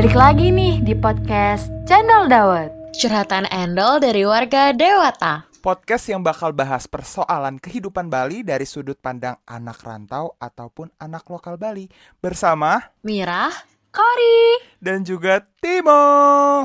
Balik 0.00 0.16
lagi 0.16 0.48
nih 0.48 0.80
di 0.80 0.96
podcast 0.96 1.68
Channel 1.84 2.24
Dawet. 2.24 2.72
Curhatan 2.96 3.44
Endol 3.52 4.00
dari 4.00 4.24
warga 4.24 4.72
Dewata. 4.72 5.44
Podcast 5.60 6.08
yang 6.08 6.24
bakal 6.24 6.56
bahas 6.56 6.88
persoalan 6.88 7.60
kehidupan 7.60 8.08
Bali 8.08 8.40
dari 8.40 8.64
sudut 8.64 8.96
pandang 8.96 9.36
anak 9.44 9.84
rantau 9.84 10.40
ataupun 10.40 10.88
anak 10.96 11.28
lokal 11.28 11.60
Bali 11.60 11.84
bersama 12.16 12.80
Mirah, 13.04 13.52
Kori. 13.92 14.72
dan 14.80 15.04
juga 15.04 15.44
Timo. 15.60 16.64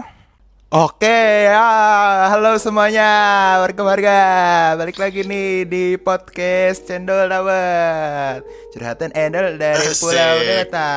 Oke 0.72 1.52
ya, 1.52 2.32
halo 2.32 2.56
semuanya 2.56 3.12
warga-warga 3.60 4.16
Balik 4.80 4.96
lagi 4.96 5.28
nih 5.28 5.68
di 5.68 6.00
podcast 6.00 6.88
Cendol 6.88 7.28
Dawet 7.28 8.48
Curhatan 8.72 9.12
Endol 9.12 9.60
dari. 9.60 9.92
Pulau 10.00 10.40
Deta 10.40 10.88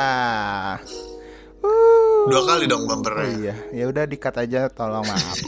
Uh. 0.87 1.18
Dua 2.29 2.43
kali 2.45 2.65
dong 2.69 2.85
Oh 2.85 2.89
bumpernya. 2.93 3.29
iya, 3.41 3.55
ya 3.73 3.85
udah 3.89 4.05
dikat 4.05 4.35
aja 4.39 4.69
tolong 4.69 5.03
maaf. 5.03 5.39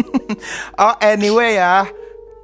oh 0.84 0.94
anyway 0.98 1.56
ya, 1.56 1.86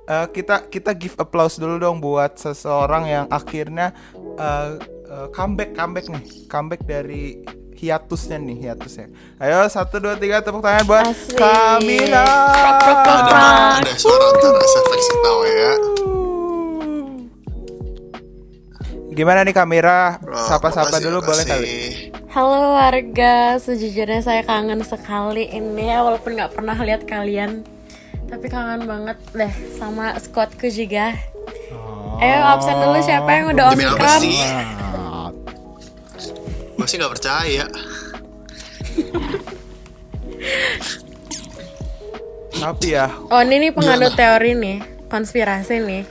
eh, 0.07 0.27
kita 0.31 0.71
kita 0.71 0.95
give 0.95 1.17
applause 1.19 1.59
dulu 1.59 1.77
dong 1.77 1.99
buat 1.99 2.39
seseorang 2.39 3.05
yang 3.07 3.27
akhirnya 3.29 3.91
eh, 4.39 4.79
eh, 4.87 5.27
comeback 5.35 5.75
comeback 5.75 6.07
nih, 6.09 6.25
comeback 6.47 6.83
dari 6.87 7.43
hiatusnya 7.77 8.41
nih 8.41 8.57
hiatusnya. 8.71 9.07
Ayo 9.37 9.69
satu 9.69 10.01
dua 10.01 10.17
tiga 10.17 10.41
tepuk 10.41 10.65
tangan 10.65 10.85
buat 10.89 11.05
Asik. 11.13 11.37
Kamila. 11.37 12.25
Ada 12.25 13.83
ada 13.85 13.93
suara 14.01 14.25
antara 14.33 14.59
efek 14.63 15.01
tahu 15.21 15.41
ya. 15.45 15.73
Gimana 19.17 19.49
nih 19.49 19.57
Kamira? 19.57 20.21
Bro, 20.21 20.37
Sapa-sapa 20.45 20.93
makasih, 20.93 21.05
dulu 21.09 21.19
boleh 21.25 21.45
kali. 21.49 21.77
Halo 22.37 22.77
warga. 22.77 23.57
Sejujurnya 23.57 24.21
saya 24.21 24.45
kangen 24.45 24.85
sekali 24.85 25.49
ini 25.49 25.89
ya, 25.89 26.05
walaupun 26.05 26.37
nggak 26.37 26.53
pernah 26.53 26.77
lihat 26.77 27.09
kalian. 27.09 27.65
Tapi 28.29 28.53
kangen 28.53 28.85
banget 28.85 29.17
deh 29.33 29.53
sama 29.81 30.13
squadku 30.21 30.69
juga. 30.69 31.17
Ayo 32.21 32.39
absen 32.45 32.77
dulu 32.77 33.01
siapa 33.01 33.29
yang 33.33 33.57
udah 33.57 33.65
on 33.73 33.73
Demi 33.73 33.89
apa 33.89 34.05
cam? 34.05 34.21
sih? 34.21 34.37
Ah, 34.45 35.29
Gue 36.77 36.85
sih 36.85 37.01
nggak 37.01 37.13
percaya. 37.17 37.65
Tapi 42.57 42.89
ya, 42.89 43.09
Oh 43.33 43.41
ini 43.41 43.69
nih 43.69 43.73
penganut 43.73 44.13
teori 44.13 44.53
nih, 44.53 44.77
konspirasi 45.09 45.81
nih. 45.81 46.05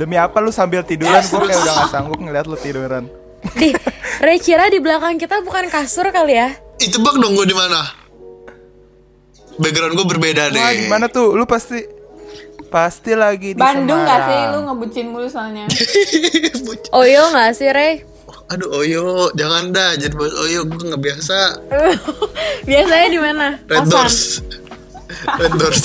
demi 0.00 0.16
apa 0.16 0.40
lu 0.40 0.48
sambil 0.48 0.80
tiduran? 0.80 1.20
Gue 1.20 1.40
kayak 1.44 1.60
udah 1.60 1.72
gak 1.84 1.90
sanggup 1.92 2.16
ngeliat 2.16 2.48
lu 2.48 2.56
tiduran. 2.56 3.04
Di, 3.40 3.72
Ray 4.20 4.38
kira 4.38 4.68
di 4.68 4.78
belakang 4.78 5.16
kita 5.16 5.40
bukan 5.40 5.72
kasur 5.72 6.08
kali 6.12 6.36
ya? 6.36 6.52
Itu 6.76 7.00
bak 7.00 7.16
dong 7.16 7.32
gue 7.34 7.46
di 7.48 7.56
mana? 7.56 7.88
Background 9.56 9.96
gue 9.96 10.06
berbeda 10.08 10.48
deh. 10.48 10.60
Wah 10.60 10.72
gimana 10.72 11.06
tuh? 11.08 11.36
Lu 11.36 11.44
pasti 11.44 11.80
pasti 12.70 13.18
lagi 13.18 13.52
di 13.52 13.58
Bandung 13.58 14.06
gak 14.06 14.30
sih 14.30 14.38
Semarang. 14.38 14.52
lu 14.54 14.58
ngebucin 14.70 15.06
mulu 15.10 15.26
soalnya 15.26 15.66
Oyo 17.02 17.34
nggak 17.34 17.50
sih 17.50 17.66
Ray? 17.66 18.06
Aduh 18.46 18.70
Oyo, 18.78 19.30
jangan 19.34 19.74
dah 19.74 19.98
jadi 19.98 20.14
bos 20.14 20.30
Oyo 20.46 20.62
gue 20.66 20.78
nggak 20.78 21.02
biasa. 21.02 21.38
Biasanya 22.70 23.08
di 23.10 23.18
mana? 23.18 23.46
Red 23.66 23.86
Kosan. 23.86 23.90
Doors. 23.90 24.18
Red 25.38 25.52
Doors. 25.58 25.82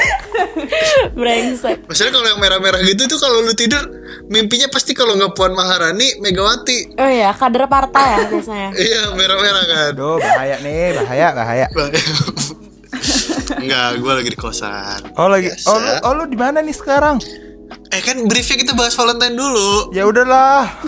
Brengsek. 1.18 1.78
Maksudnya 1.86 2.12
kalau 2.14 2.26
yang 2.28 2.40
merah-merah 2.42 2.80
gitu 2.86 3.02
tuh 3.06 3.18
kalau 3.18 3.42
lu 3.42 3.54
tidur 3.54 3.82
mimpinya 4.30 4.70
pasti 4.70 4.94
kalau 4.94 5.18
nggak 5.18 5.34
Puan 5.34 5.58
Maharani, 5.58 6.22
Megawati. 6.22 6.94
Oh 6.96 7.10
iya, 7.10 7.34
kader 7.34 7.66
partai 7.66 8.06
ya 8.14 8.18
biasanya. 8.30 8.70
Iya 8.86 9.02
merah-merah 9.18 9.64
kan. 9.66 9.78
Aduh 9.90 10.22
bahaya 10.22 10.56
nih, 10.62 11.02
bahaya, 11.02 11.28
bahaya. 11.34 11.66
Enggak, 13.58 13.86
gue 14.00 14.12
lagi 14.14 14.30
di 14.30 14.38
kosan. 14.38 15.10
Oh 15.18 15.26
lagi, 15.26 15.50
Biasa. 15.50 15.66
oh 15.66 15.76
lu, 15.82 15.90
oh 16.06 16.12
lu 16.22 16.24
di 16.30 16.38
mana 16.38 16.62
nih 16.62 16.72
sekarang? 16.72 17.18
Eh 17.90 17.98
kan 18.06 18.22
briefnya 18.30 18.54
kita 18.54 18.78
bahas 18.78 18.94
Valentine 18.94 19.34
dulu. 19.34 19.90
Ya 19.90 20.06
udahlah. 20.06 20.70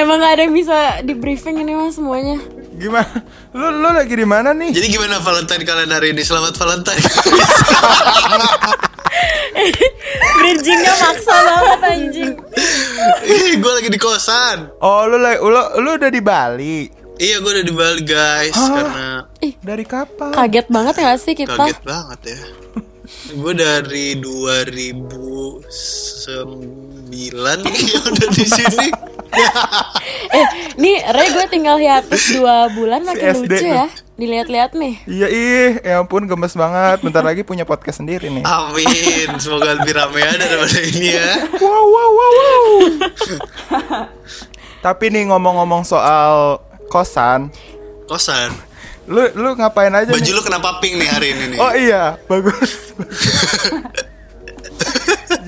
Emang 0.00 0.20
gak 0.20 0.40
ada 0.40 0.42
yang 0.44 0.52
bisa 0.56 1.00
di 1.04 1.12
briefing 1.16 1.60
ini 1.64 1.72
mas 1.76 1.96
semuanya. 1.96 2.36
Gimana? 2.76 3.24
Lu 3.56 3.72
lu 3.72 3.88
lagi 3.92 4.14
di 4.16 4.24
mana 4.28 4.52
nih? 4.52 4.68
Jadi 4.72 4.86
gimana 4.88 5.16
Valentine 5.20 5.64
kalian 5.64 5.90
hari 5.92 6.12
ini? 6.12 6.22
Selamat 6.24 6.56
Valentine. 6.60 7.00
Bridgingnya 10.38 10.92
maksa 10.96 11.34
banget 11.34 11.80
anjing. 11.82 12.32
gue 13.58 13.72
lagi 13.74 13.90
di 13.90 13.98
kosan. 13.98 14.70
Oh 14.78 15.06
lu 15.06 15.18
lagi, 15.18 15.38
lu, 15.40 15.60
lu 15.82 15.90
udah 15.96 16.10
di 16.10 16.22
Bali. 16.22 16.78
Iya, 17.18 17.42
gue 17.42 17.50
udah 17.50 17.66
di 17.66 17.74
Bali 17.74 18.02
guys 18.06 18.54
karena 18.54 19.26
Dari 19.58 19.82
kapan? 19.82 20.30
Kaget 20.30 20.66
banget 20.70 20.94
gak 20.96 21.18
sih 21.18 21.34
kita? 21.34 21.50
kaget 21.50 21.80
banget 21.82 22.20
ya. 22.30 22.40
gue 23.08 23.52
dari 23.56 24.20
2009 24.20 25.64
ya 27.90 27.98
udah 28.04 28.28
di 28.30 28.44
sini. 28.44 28.88
Eh, 30.28 30.46
nih 30.76 30.96
Ray 31.10 31.28
gue 31.32 31.46
tinggal 31.48 31.76
hiatus 31.76 32.32
dua 32.32 32.68
bulan 32.70 33.04
makin 33.04 33.34
SD 33.34 33.42
lucu 33.44 33.60
tuh. 33.60 33.72
ya. 33.72 33.86
Dilihat-lihat 34.18 34.74
nih. 34.74 34.98
Iya 35.06 35.26
ih, 35.30 35.70
ya 35.78 36.02
ampun 36.02 36.26
gemes 36.26 36.50
banget. 36.52 36.98
Bentar 37.00 37.22
lagi 37.22 37.46
punya 37.46 37.62
podcast 37.62 38.02
sendiri 38.02 38.26
nih. 38.26 38.42
Amin. 38.42 39.38
Semoga 39.38 39.78
lebih 39.78 39.94
rame 39.94 40.18
ya 40.18 40.32
daripada 40.34 40.78
ini 40.82 41.08
ya. 41.14 41.46
Wow 41.54 41.84
wow 41.86 42.10
wow 42.10 42.32
wow. 42.34 42.66
Tapi 44.82 45.04
nih 45.08 45.30
ngomong-ngomong 45.30 45.86
soal 45.86 46.58
kosan, 46.90 47.54
Kosan. 48.10 48.50
lu 49.06 49.22
lu 49.38 49.54
ngapain 49.54 49.94
aja 49.94 50.10
Baju 50.10 50.18
nih? 50.20 50.34
lu 50.34 50.42
kenapa 50.42 50.82
pink 50.82 50.98
nih 50.98 51.08
hari 51.08 51.28
ini 51.38 51.44
nih? 51.54 51.58
Oh 51.62 51.72
iya, 51.78 52.18
bagus. 52.26 52.72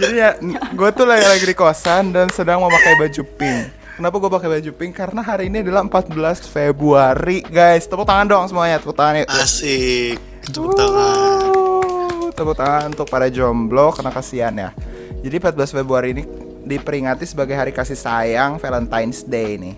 Jadi 0.00 0.16
ya, 0.16 0.32
gue 0.70 0.90
tuh 0.94 1.04
lagi 1.04 1.26
lagi 1.26 1.44
di 1.44 1.52
kosan 1.52 2.14
dan 2.14 2.30
sedang 2.30 2.62
memakai 2.62 2.94
baju 2.96 3.22
pink. 3.34 3.79
Kenapa 4.00 4.16
gue 4.16 4.32
pakai 4.32 4.48
baju 4.48 4.70
pink? 4.80 4.96
Karena 4.96 5.20
hari 5.20 5.52
ini 5.52 5.60
adalah 5.60 5.84
14 5.84 6.48
Februari, 6.48 7.44
guys. 7.44 7.84
Tepuk 7.84 8.08
tangan 8.08 8.24
dong 8.24 8.48
semuanya, 8.48 8.80
tepuk 8.80 8.96
tangan 8.96 9.20
yuk. 9.20 9.28
Asik. 9.28 10.16
Tepuk 10.48 10.72
tangan. 10.72 12.32
Tepuk 12.32 12.56
tangan 12.56 12.96
untuk 12.96 13.04
para 13.12 13.28
jomblo 13.28 13.92
karena 13.92 14.08
kasihan 14.08 14.56
ya. 14.56 14.72
Jadi 15.20 15.36
14 15.36 15.76
Februari 15.76 16.16
ini 16.16 16.24
diperingati 16.64 17.28
sebagai 17.28 17.52
hari 17.52 17.76
kasih 17.76 17.92
sayang 17.92 18.56
Valentine's 18.56 19.20
Day 19.20 19.60
nih. 19.60 19.76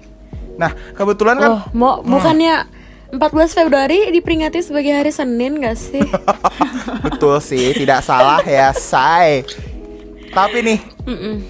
Nah, 0.54 0.70
kebetulan 0.94 1.42
kan 1.42 1.50
Oh, 1.58 1.62
mau 1.74 1.98
bukannya 2.06 2.62
14 3.10 3.58
Februari 3.58 4.06
diperingati 4.14 4.62
sebagai 4.62 5.02
hari 5.02 5.10
Senin 5.10 5.58
gak 5.58 5.74
sih? 5.74 6.06
Betul 7.10 7.42
sih, 7.42 7.74
tidak 7.74 8.06
salah 8.06 8.38
ya, 8.46 8.70
say. 8.70 9.42
Tapi 10.32 10.58
nih, 10.60 10.78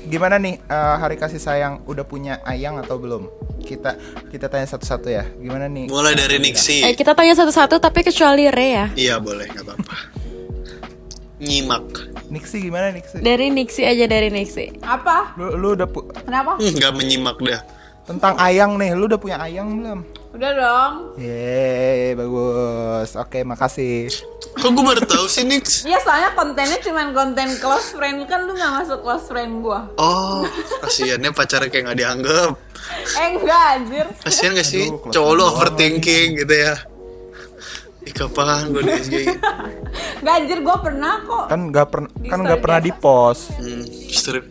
gimana 0.05 0.37
nih 0.37 0.59
eh, 0.59 0.97
hari 0.97 1.15
kasih 1.15 1.39
sayang 1.39 1.81
udah 1.85 2.03
punya 2.03 2.43
ayang 2.43 2.77
atau 2.77 2.97
belum? 2.97 3.31
Kita 3.63 3.95
kita 4.27 4.47
tanya 4.47 4.67
satu-satu 4.67 5.07
ya. 5.07 5.23
Gimana 5.33 5.67
nih? 5.67 5.87
Mulai 5.87 6.13
dari 6.13 6.37
Nixie. 6.37 6.83
eh, 6.83 6.93
kita 6.93 7.13
tanya 7.13 7.31
satu-satu 7.33 7.79
tapi 7.79 8.03
kecuali 8.03 8.47
Ray 8.49 8.71
ya. 8.73 8.87
Iya 8.93 9.15
boleh, 9.17 9.47
nggak 9.47 9.63
apa-apa. 9.65 9.97
Nyimak. 11.39 11.85
Nixie 12.27 12.59
gimana 12.61 12.91
Nixie? 12.91 13.19
Dari 13.19 13.49
Nixie 13.49 13.83
aja 13.85 14.05
dari 14.05 14.29
Nixie. 14.29 14.75
apa 14.81 15.35
Lu, 15.37 15.55
lu 15.55 15.69
udah 15.73 15.87
pu- 15.87 16.07
kenapa 16.17 16.55
Hmm, 16.57 16.71
Nggak 16.73 16.93
menyimak 16.93 17.39
dah. 17.39 17.63
tentang 18.03 18.35
ayang 18.37 18.75
nih, 18.75 18.95
lu 18.95 19.07
udah 19.07 19.15
punya 19.17 19.39
ayang 19.39 19.79
belum? 19.79 20.01
udah 20.33 20.51
dong 20.57 20.93
Yeay, 21.19 22.15
bagus. 22.15 23.15
Oke, 23.15 23.43
makasih. 23.43 24.11
Kok 24.53 24.69
gue 24.69 24.85
baru 24.85 25.03
tahu 25.03 25.27
sih 25.27 25.43
Nix? 25.43 25.83
Iya 25.83 25.97
soalnya 25.99 26.31
kontennya 26.33 26.77
cuman 26.79 27.11
konten 27.11 27.57
close 27.57 27.91
friend 27.91 28.25
kan 28.25 28.45
lu 28.45 28.53
nggak 28.53 28.73
masuk 28.79 29.01
close 29.01 29.25
friend 29.25 29.59
gua 29.59 29.89
Oh, 29.97 30.45
kasihannya 30.79 31.31
pacarnya 31.31 31.67
kayak 31.67 31.85
nggak 31.89 31.99
dianggap. 31.99 32.53
eh 33.15 33.29
enggak 33.33 33.63
anjir 33.73 34.07
Kasihan 34.21 34.53
gak 34.53 34.67
sih? 34.67 34.87
Aduh, 34.87 35.09
Cowok 35.09 35.33
lu 35.33 35.43
overthinking 35.47 36.29
gitu 36.37 36.55
ya. 36.55 36.75
Ih 38.03 38.13
kapan 38.13 38.69
gue 38.69 38.83
di 38.83 38.93
SG? 38.93 39.15
enggak 40.21 40.35
anjir 40.37 40.59
gua 40.61 40.77
pernah 40.79 41.15
kok 41.23 41.45
Kan 41.47 41.61
nggak 41.69 41.87
pernah 41.89 42.11
Di 42.13 42.29
kan 42.29 42.39
nggak 42.39 42.53
story 42.53 42.65
pernah 42.67 42.81
di 42.81 42.93
post. 42.93 43.43
Hmm, 43.57 43.83
sering, 44.11 44.47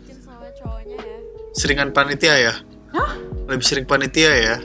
seringan 1.51 1.89
panitia 1.91 2.35
ya? 2.41 2.53
Hah? 2.91 3.11
Lebih 3.45 3.63
sering 3.63 3.85
panitia 3.85 4.31
ya? 4.33 4.55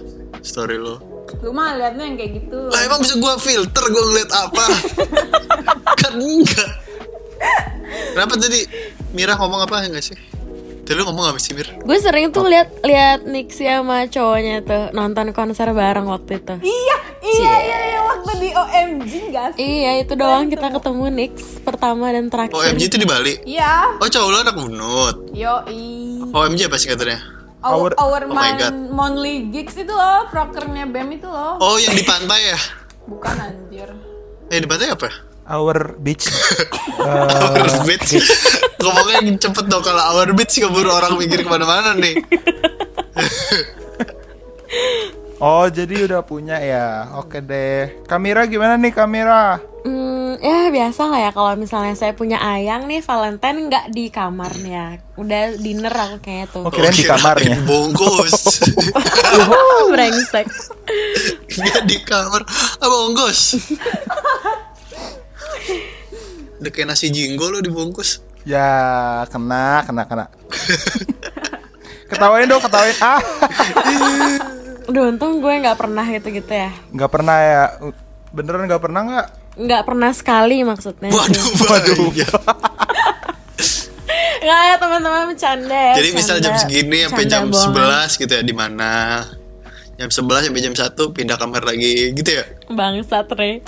Story 0.41 0.79
lo. 0.79 1.16
Lu 1.39 1.51
mah 1.51 1.75
liatnya 1.75 2.05
yang 2.05 2.17
kayak 2.17 2.33
gitu 2.39 2.59
Lah 2.67 2.81
emang 2.83 2.99
bisa 2.99 3.15
gue 3.15 3.33
filter 3.39 3.85
gue 3.85 4.03
ngeliat 4.05 4.31
apa? 4.31 4.65
kan 6.01 6.13
enggak. 6.15 6.71
Kenapa 8.13 8.35
tadi 8.37 8.61
Mira 9.11 9.35
ngomong 9.35 9.61
apa 9.63 9.83
enggak 9.83 10.05
sih? 10.05 10.19
Tadi 10.83 10.95
lu 10.95 11.05
ngomong 11.05 11.27
apa 11.29 11.39
sih 11.39 11.51
Mir? 11.51 11.67
Gue 11.81 11.99
sering 11.99 12.31
tuh 12.31 12.47
lihat 12.47 12.71
lihat 12.81 13.25
Nixie 13.25 13.67
sama 13.67 14.07
cowoknya 14.07 14.63
tuh 14.63 14.83
nonton 14.93 15.33
konser 15.33 15.71
bareng 15.71 16.07
waktu 16.07 16.39
itu. 16.39 16.55
iya 16.63 16.97
iya 17.21 17.55
iya 17.59 17.79
iya 17.89 18.01
waktu 18.03 18.33
di 18.39 18.51
OMG 18.53 19.13
gak 19.29 19.49
sih 19.53 19.67
Iya 19.83 19.91
itu 19.99 20.15
doang 20.15 20.47
kita 20.47 20.71
ketemu 20.71 21.05
Nix 21.11 21.35
pertama 21.61 22.07
dan 22.09 22.31
terakhir. 22.31 22.55
OMG 22.55 22.83
itu 22.85 22.97
di 22.97 23.05
Bali? 23.05 23.35
iya 23.45 23.99
Oh 23.99 24.07
cowok 24.07 24.29
lu 24.29 24.39
anak 24.39 24.55
bunut 24.55 25.17
yo 25.33 25.59
i 25.67 26.23
OMG 26.29 26.71
apa 26.71 26.77
singkatannya? 26.77 27.19
Our, 27.19 27.36
Our- 27.67 27.97
our 27.97 28.23
Oh 28.23 28.31
my 28.31 28.53
man, 28.53 28.57
God. 28.59 28.75
monthly 28.91 29.51
gigs 29.51 29.75
itu 29.75 29.91
loh, 29.91 30.31
prokernya 30.31 30.87
BEM 30.87 31.09
itu 31.15 31.27
loh. 31.27 31.59
Oh, 31.59 31.77
yang 31.77 31.93
di 31.93 32.03
pantai 32.03 32.55
ya? 32.55 32.59
Bukan 33.05 33.35
anjir. 33.35 33.89
Eh, 34.47 34.59
di 34.59 34.67
pantai 34.67 34.95
apa? 34.95 35.11
Our 35.47 35.95
beach. 35.99 36.27
Our 37.07 37.71
beach. 37.87 38.19
Ngomongnya 38.83 39.19
cepet 39.39 39.65
dong 39.67 39.83
kalau 39.83 40.03
our 40.11 40.31
beach 40.31 40.59
keburu 40.59 40.91
orang 40.91 41.15
mikir 41.15 41.43
ke 41.43 41.49
mana-mana 41.49 41.95
nih. 41.95 42.19
Oh, 45.37 45.69
jadi 45.69 46.09
udah 46.09 46.25
punya 46.25 46.57
ya. 46.57 47.13
Oke 47.21 47.45
deh. 47.45 48.01
Kamera 48.09 48.49
gimana 48.49 48.81
nih 48.81 48.89
kamera? 48.89 49.61
Hmm, 49.85 50.16
ya 50.39 50.69
biasa 50.69 51.03
lah 51.07 51.21
ya 51.21 51.31
kalau 51.31 51.53
misalnya 51.55 51.93
saya 51.93 52.13
punya 52.13 52.37
ayang 52.39 52.85
nih 52.85 53.01
Valentine 53.01 53.67
nggak 53.67 53.87
di 53.91 54.09
kamarnya, 54.09 54.85
udah 55.15 55.55
dinner 55.57 55.91
aku 55.91 56.17
kayaknya 56.21 56.47
tuh. 56.49 56.63
Oh, 56.63 56.71
kirain 56.71 56.91
di 56.91 57.03
kamarnya. 57.03 57.57
Bungkus. 57.69 58.35
Brengsek. 59.93 60.47
Nggak 61.53 61.83
di 61.85 61.97
kamar. 62.03 62.43
Apa 62.77 62.97
onggos? 63.03 63.57
Udah 66.57 66.71
kayak 66.71 66.89
nasi 66.89 67.09
jinggo 67.09 67.47
lo 67.47 67.61
dibungkus. 67.61 68.25
Ya, 68.43 68.67
kena, 69.29 69.83
kena, 69.83 70.07
kena. 70.07 70.27
ketawain 72.07 72.47
dong, 72.47 72.63
ketawain. 72.63 72.95
Ah, 73.03 73.19
Udah 74.87 75.11
untung 75.11 75.43
gue 75.43 75.51
nggak 75.59 75.75
pernah 75.75 76.07
gitu-gitu 76.07 76.53
ya. 76.55 76.71
nggak 76.91 77.11
pernah 77.11 77.37
ya. 77.37 77.65
Beneran 78.31 78.71
nggak 78.71 78.83
pernah 78.83 79.01
nggak? 79.03 79.27
Nggak 79.57 79.83
pernah 79.83 80.13
sekali 80.13 80.61
maksudnya. 80.63 81.09
sih. 81.09 81.17
Waduh, 81.17 81.47
waduh. 81.65 81.97
Nggak 84.37 84.61
ya 84.63 84.75
teman-teman 84.79 85.23
bercanda 85.27 85.75
ya. 85.75 85.95
Jadi 85.99 86.09
misal 86.13 86.37
jam 86.39 86.55
segini 86.55 87.03
sampai 87.03 87.25
jam 87.27 87.51
bohongan. 87.51 88.07
11 88.07 88.21
gitu 88.23 88.33
ya 88.33 88.43
di 88.45 88.55
mana? 88.55 89.25
Jam 89.97 90.07
11 90.07 90.47
sampai 90.47 90.63
jam 90.63 90.75
1 90.77 91.17
pindah 91.17 91.35
kamar 91.35 91.63
lagi 91.65 92.13
gitu 92.13 92.31
ya. 92.31 92.45
Bangsat 92.69 93.27
Re. 93.33 93.65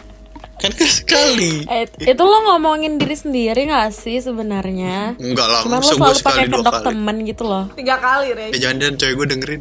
Kan 0.58 0.75
sekali. 0.75 1.62
Eh, 1.64 1.87
itu 1.87 2.19
lo 2.19 2.38
ngomongin 2.44 2.99
diri 2.99 3.14
sendiri 3.14 3.67
gak 3.67 3.94
sih 3.94 4.19
sebenarnya? 4.19 5.14
Enggak 5.14 5.46
lah, 5.46 5.62
Cuman 5.62 5.79
lo 5.79 5.87
selalu 5.87 6.14
sekali 6.14 6.35
pakai 6.35 6.44
dua 6.46 6.58
kedok 6.58 6.75
kali. 6.75 6.87
temen 6.90 7.17
gitu 7.23 7.43
loh. 7.46 7.64
Tiga 7.75 7.96
kali, 7.99 8.29
Rey. 8.35 8.50
Eh 8.50 8.58
jangan 8.58 8.76
jangan 8.79 8.94
cewek 8.99 9.14
gue 9.14 9.26
dengerin. 9.35 9.61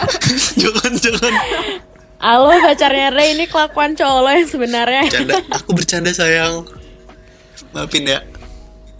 jangan 0.62 0.92
jangan. 0.94 1.32
Halo 2.16 2.48
pacarnya 2.50 3.12
Re, 3.12 3.36
ini 3.36 3.44
kelakuan 3.44 3.92
cowok 3.92 4.20
lo 4.20 4.30
yang 4.32 4.48
sebenarnya. 4.48 5.02
Bercanda, 5.04 5.34
aku 5.52 5.70
bercanda 5.76 6.10
sayang. 6.10 6.64
Maafin 7.76 8.08
ya. 8.08 8.24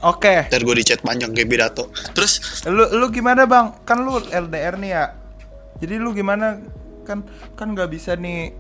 Oke. 0.05 0.45
Ntar 0.47 0.61
gue 0.61 0.75
di 0.77 0.85
chat 0.85 1.01
panjang 1.01 1.33
kayak 1.33 1.49
pidato. 1.49 1.89
Terus 2.13 2.63
Lu 2.69 2.85
lu 2.93 3.09
gimana, 3.09 3.49
Bang? 3.49 3.73
Kan 3.89 4.05
lu 4.05 4.21
LDR 4.21 4.77
nih 4.77 4.91
ya. 4.93 5.05
Jadi 5.81 5.97
lu 5.97 6.13
gimana? 6.13 6.61
Kan 7.09 7.25
kan 7.57 7.73
nggak 7.73 7.89
bisa 7.89 8.15
nih 8.15 8.53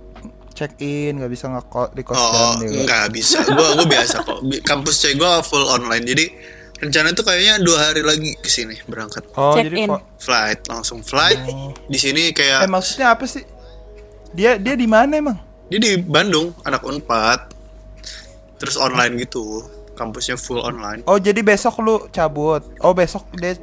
check 0.57 0.81
in, 0.81 1.21
nggak 1.21 1.29
bisa 1.29 1.53
ngekos 1.53 1.93
di 1.93 2.01
kos 2.01 2.17
Oh, 2.17 2.57
juga. 2.57 2.89
nggak 2.89 3.07
bisa. 3.13 3.45
Gua 3.45 3.77
gua 3.77 3.85
biasa 3.87 4.25
kok. 4.25 4.41
Kampus 4.65 4.95
cewek 4.99 5.21
gua 5.21 5.45
full 5.45 5.69
online. 5.69 6.01
Jadi 6.03 6.25
rencana 6.81 7.13
tuh 7.13 7.25
kayaknya 7.25 7.61
dua 7.61 7.93
hari 7.93 8.01
lagi 8.01 8.33
ke 8.35 8.49
sini 8.49 8.81
berangkat. 8.89 9.29
Oh, 9.37 9.53
Check 9.53 9.69
jadi 9.69 9.85
in. 9.85 9.91
Flight 10.17 10.65
langsung 10.65 11.05
flight. 11.05 11.37
Di 11.85 11.99
sini 12.01 12.33
eh 12.33 12.33
kayak 12.33 12.65
maksudnya 12.67 13.13
apa 13.13 13.29
sih? 13.29 13.45
Dia 14.37 14.61
dia 14.61 14.77
di 14.77 14.85
mana 14.85 15.17
emang? 15.17 15.39
dia 15.67 15.81
di 15.81 15.99
Bandung, 15.99 16.55
anak 16.63 16.85
Unpad. 16.85 17.41
Terus 18.57 18.77
online 18.77 19.19
gitu. 19.19 19.67
Kampusnya 19.93 20.37
full 20.37 20.61
online. 20.61 21.03
Oh, 21.03 21.17
jadi 21.17 21.41
besok 21.41 21.81
lu 21.81 22.07
cabut. 22.09 22.61
Oh, 22.79 22.93
besok 22.93 23.25
dia 23.33 23.57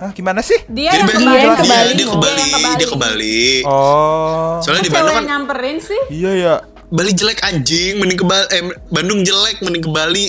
Ah, 0.00 0.16
gimana 0.16 0.40
sih? 0.40 0.56
Dia 0.64 0.96
Jadi 0.96 1.12
yang 1.12 1.28
be- 1.28 1.60
ke 1.60 1.66
Bali. 1.68 1.68
dia, 1.68 1.68
Bali, 1.68 1.92
dia 1.92 2.06
ke. 2.08 2.16
Bali, 2.16 2.42
Dia 2.72 2.88
ke 2.88 2.96
Bali. 2.96 3.40
Oh. 3.68 4.56
Soalnya 4.64 4.80
di 4.80 4.88
Cewek 4.88 4.96
Bandung 4.96 5.12
kan 5.14 5.24
nyamperin 5.28 5.76
sih. 5.76 6.00
Iya 6.08 6.30
ya. 6.32 6.54
Bali 6.88 7.12
jelek 7.12 7.44
anjing, 7.44 8.00
mending 8.00 8.16
ke 8.16 8.24
Bali, 8.24 8.46
eh, 8.48 8.62
Bandung 8.88 9.20
jelek, 9.20 9.60
mending 9.60 9.84
ke 9.84 9.90
Bali. 9.92 10.26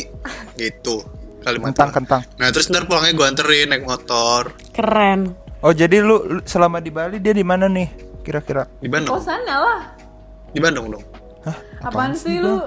Gitu. 0.59 1.07
Kalimantan. 1.39 1.87
Kentang 1.87 1.91
kentang. 1.95 2.21
Nah, 2.35 2.51
terus 2.51 2.67
ntar 2.67 2.83
pulangnya 2.83 3.15
gue 3.15 3.25
anterin 3.25 3.65
naik 3.65 3.81
motor 3.81 4.51
Keren. 4.69 5.39
Oh, 5.63 5.71
jadi 5.71 6.03
lu, 6.03 6.19
lu 6.19 6.39
selama 6.43 6.77
di 6.77 6.91
Bali 6.91 7.17
dia 7.17 7.31
di 7.31 7.41
mana 7.41 7.65
nih? 7.65 8.10
Kira-kira? 8.31 8.63
di 8.79 8.87
Bandung. 8.87 9.11
Oh 9.11 9.19
sana 9.19 9.55
lah. 9.59 9.79
Di 10.49 10.63
Bandung 10.63 10.87
dong. 10.87 11.03
Apaan 11.83 12.15
sih 12.15 12.39
lu? 12.39 12.63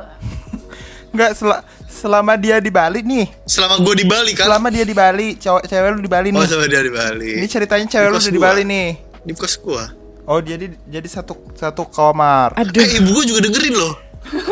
Enggak 1.16 1.32
sel 1.32 1.56
selama 1.88 2.36
dia 2.36 2.60
di 2.60 2.68
Bali 2.68 3.00
nih. 3.00 3.32
Selama 3.44 3.80
gue 3.80 3.94
di 3.96 4.04
Bali 4.04 4.36
kan. 4.36 4.44
Selama 4.44 4.68
dia 4.68 4.84
di 4.84 4.92
Bali, 4.92 5.40
cewek 5.40 5.64
cewek 5.64 5.88
lu 5.88 6.00
di 6.00 6.10
Bali 6.10 6.28
Oh, 6.28 6.36
nih. 6.36 6.44
sama 6.44 6.68
dia 6.68 6.82
di 6.82 6.92
Bali. 6.92 7.30
Ini 7.40 7.46
ceritanya 7.48 7.86
cewek 7.88 8.04
Di 8.04 8.12
lu 8.12 8.18
udah 8.18 8.28
di 8.28 8.36
gua. 8.36 8.46
Bali 8.50 8.62
nih. 8.66 8.88
Di 9.24 9.32
kos 9.32 9.56
gua. 9.56 9.88
Oh, 10.26 10.36
jadi 10.38 10.68
jadi 10.84 11.08
satu 11.08 11.32
satu 11.56 11.88
kamar. 11.88 12.52
Aduh, 12.56 12.76
Eh, 12.76 13.00
ibu 13.00 13.08
gua 13.10 13.24
juga 13.24 13.40
dengerin 13.40 13.72
loh. 13.72 13.94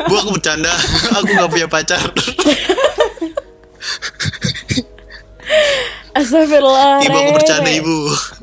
Bu 0.08 0.14
aku 0.14 0.32
bercanda, 0.32 0.72
aku 1.18 1.28
gak 1.28 1.50
punya 1.50 1.68
pacar. 1.68 2.00
astagfirullah. 6.12 7.02
ibu 7.02 7.16
aku 7.16 7.30
bercanda 7.34 7.70
ibu. 7.70 7.96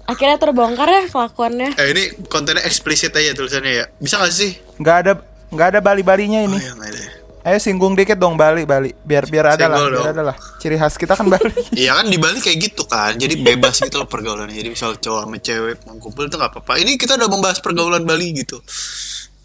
Akhirnya 0.06 0.38
terbongkar 0.38 0.88
ya 0.88 1.04
kelakuannya. 1.08 1.70
Eh 1.78 1.88
ini 1.94 2.04
kontennya 2.26 2.66
eksplisit 2.66 3.14
aja 3.14 3.34
tulisannya 3.34 3.74
ya. 3.74 3.86
Bisa 3.98 4.18
gak 4.18 4.34
sih? 4.34 4.58
Nggak 4.78 4.98
ada 5.06 5.12
nggak 5.50 5.68
ada 5.74 5.80
Bali-Balinya 5.82 6.40
Oh 6.44 6.48
ini. 6.50 6.58
ya 6.58 6.74
nggak 6.74 6.90
ada. 6.90 7.02
Ayo 7.40 7.56
singgung 7.58 7.96
dikit 7.96 8.20
dong 8.20 8.36
Bali, 8.36 8.68
Bali. 8.68 8.92
Biar 9.00 9.24
biar 9.26 9.56
ada 9.56 9.66
lah, 9.66 9.88
biar 9.88 10.12
ada 10.12 10.24
lah. 10.34 10.36
Ciri 10.60 10.76
khas 10.76 11.00
kita 11.00 11.16
kan 11.16 11.24
Bali. 11.26 11.48
Iya 11.82 11.96
kan 11.96 12.06
di 12.06 12.20
Bali 12.20 12.44
kayak 12.44 12.58
gitu 12.60 12.84
kan. 12.84 13.16
Jadi 13.16 13.40
bebas 13.40 13.80
gitu 13.80 13.96
loh 13.96 14.06
pergaulannya. 14.06 14.52
Jadi 14.52 14.70
misal 14.70 15.00
cowok 15.00 15.22
sama 15.24 15.38
cewek 15.40 15.76
ngumpul 15.88 16.28
itu 16.28 16.36
gak 16.36 16.52
apa-apa. 16.52 16.78
Ini 16.78 17.00
kita 17.00 17.16
udah 17.16 17.30
membahas 17.32 17.64
pergaulan 17.64 18.04
Bali 18.04 18.36
gitu. 18.36 18.60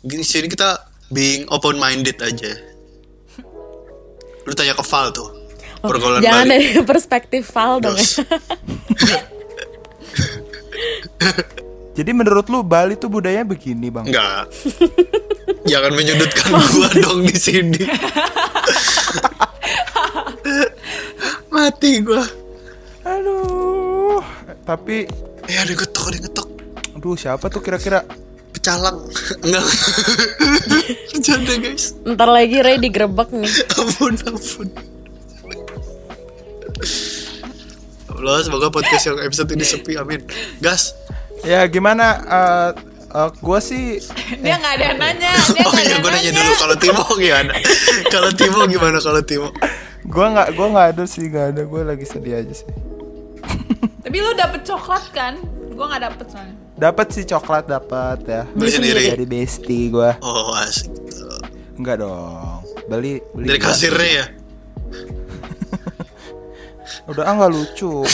Di 0.02 0.20
sini 0.26 0.50
kita 0.50 0.84
being 1.08 1.46
open 1.48 1.78
minded 1.78 2.18
aja. 2.18 2.50
Lu 4.42 4.52
tanya 4.52 4.74
ke 4.74 4.84
Val 4.84 5.14
tuh. 5.14 5.43
Oh, 5.84 5.92
Pergaulan 5.92 6.24
Jangan 6.24 6.44
Bali. 6.44 6.50
dari 6.50 6.66
perspektif 6.90 7.42
Val 7.52 7.76
dong 7.78 7.92
ya. 7.92 8.08
Jadi 11.94 12.10
menurut 12.10 12.48
lu 12.48 12.64
Bali 12.64 12.96
tuh 12.96 13.06
budayanya 13.06 13.46
begini, 13.46 13.86
Bang? 13.86 14.08
Enggak. 14.08 14.50
Jangan 15.64 15.92
menyudutkan 15.92 16.50
gua 16.72 16.88
dong 16.96 17.22
di 17.22 17.36
sini. 17.36 17.78
Mati 21.48 22.00
gua. 22.00 22.24
Aduh. 23.04 24.18
Tapi 24.64 25.04
Eh 25.44 25.60
ada 25.60 25.70
getok, 25.70 26.08
ada 26.08 26.18
getok. 26.18 26.48
aduh 26.96 27.14
siapa 27.14 27.46
tuh 27.46 27.60
kira-kira? 27.60 28.00
Pecalang. 28.50 29.04
Enggak. 29.44 29.64
Bercanda 31.12 31.54
guys. 31.58 31.92
Ntar 32.02 32.28
lagi 32.32 32.56
Ray 32.58 32.80
digerebek 32.80 33.28
nih. 33.30 33.52
Ampun, 33.76 34.14
ampun. 34.24 34.68
Allah, 38.24 38.40
semoga 38.40 38.68
podcast 38.68 39.04
yang 39.04 39.20
episode 39.20 39.52
ini 39.52 39.60
sepi, 39.62 39.92
amin. 39.94 40.24
Gas. 40.58 40.96
Ya 41.44 41.60
gimana 41.68 42.24
eh 42.24 42.70
eh, 43.12 43.28
gua 43.38 43.60
sih 43.60 44.00
Dia 44.40 44.56
nggak 44.56 44.72
ada 44.80 44.84
yang 44.88 44.98
nanya. 44.98 45.32
Dia 45.36 45.60
Oh 45.68 45.70
ada 45.70 45.76
iya, 45.78 45.92
yang 45.92 46.00
gue 46.00 46.08
nanya 46.08 46.24
nanya. 46.24 46.40
dulu 46.40 46.52
kalau 46.56 46.76
Timo 46.76 47.04
gimana? 47.14 47.52
kalau 48.14 48.30
Timo 48.32 48.60
gimana 48.64 48.96
kalau 48.98 49.20
Timo? 49.20 49.48
gua 50.04 50.26
nggak 50.32 50.48
gua 50.56 50.66
nggak 50.72 50.88
ada 50.96 51.04
sih, 51.04 51.28
nggak 51.28 51.46
ada. 51.52 51.62
Gua 51.68 51.80
lagi 51.84 52.06
sedih 52.08 52.40
aja 52.40 52.54
sih. 52.54 52.68
Tapi 54.00 54.16
lu 54.16 54.32
dapet 54.32 54.64
coklat 54.64 55.04
kan? 55.12 55.36
Gua 55.76 55.84
nggak 55.92 56.02
dapet 56.08 56.26
soalnya. 56.32 56.56
Dapat 56.74 57.06
sih 57.12 57.24
coklat 57.28 57.68
dapat 57.68 58.18
ya. 58.24 58.42
Beli 58.56 58.70
sendiri. 58.72 59.04
Dari 59.12 59.26
bestie 59.28 59.92
gua. 59.92 60.16
Oh 60.24 60.56
asik. 60.56 60.88
Enggak 61.76 62.00
dong. 62.00 62.64
Beli 62.88 63.20
beli 63.36 63.46
Dari 63.52 63.60
kasirnya 63.60 64.08
ya? 64.08 64.26
Udah 67.06 67.24
ah 67.24 67.34
nggak 67.34 67.52
lucu. 67.52 68.04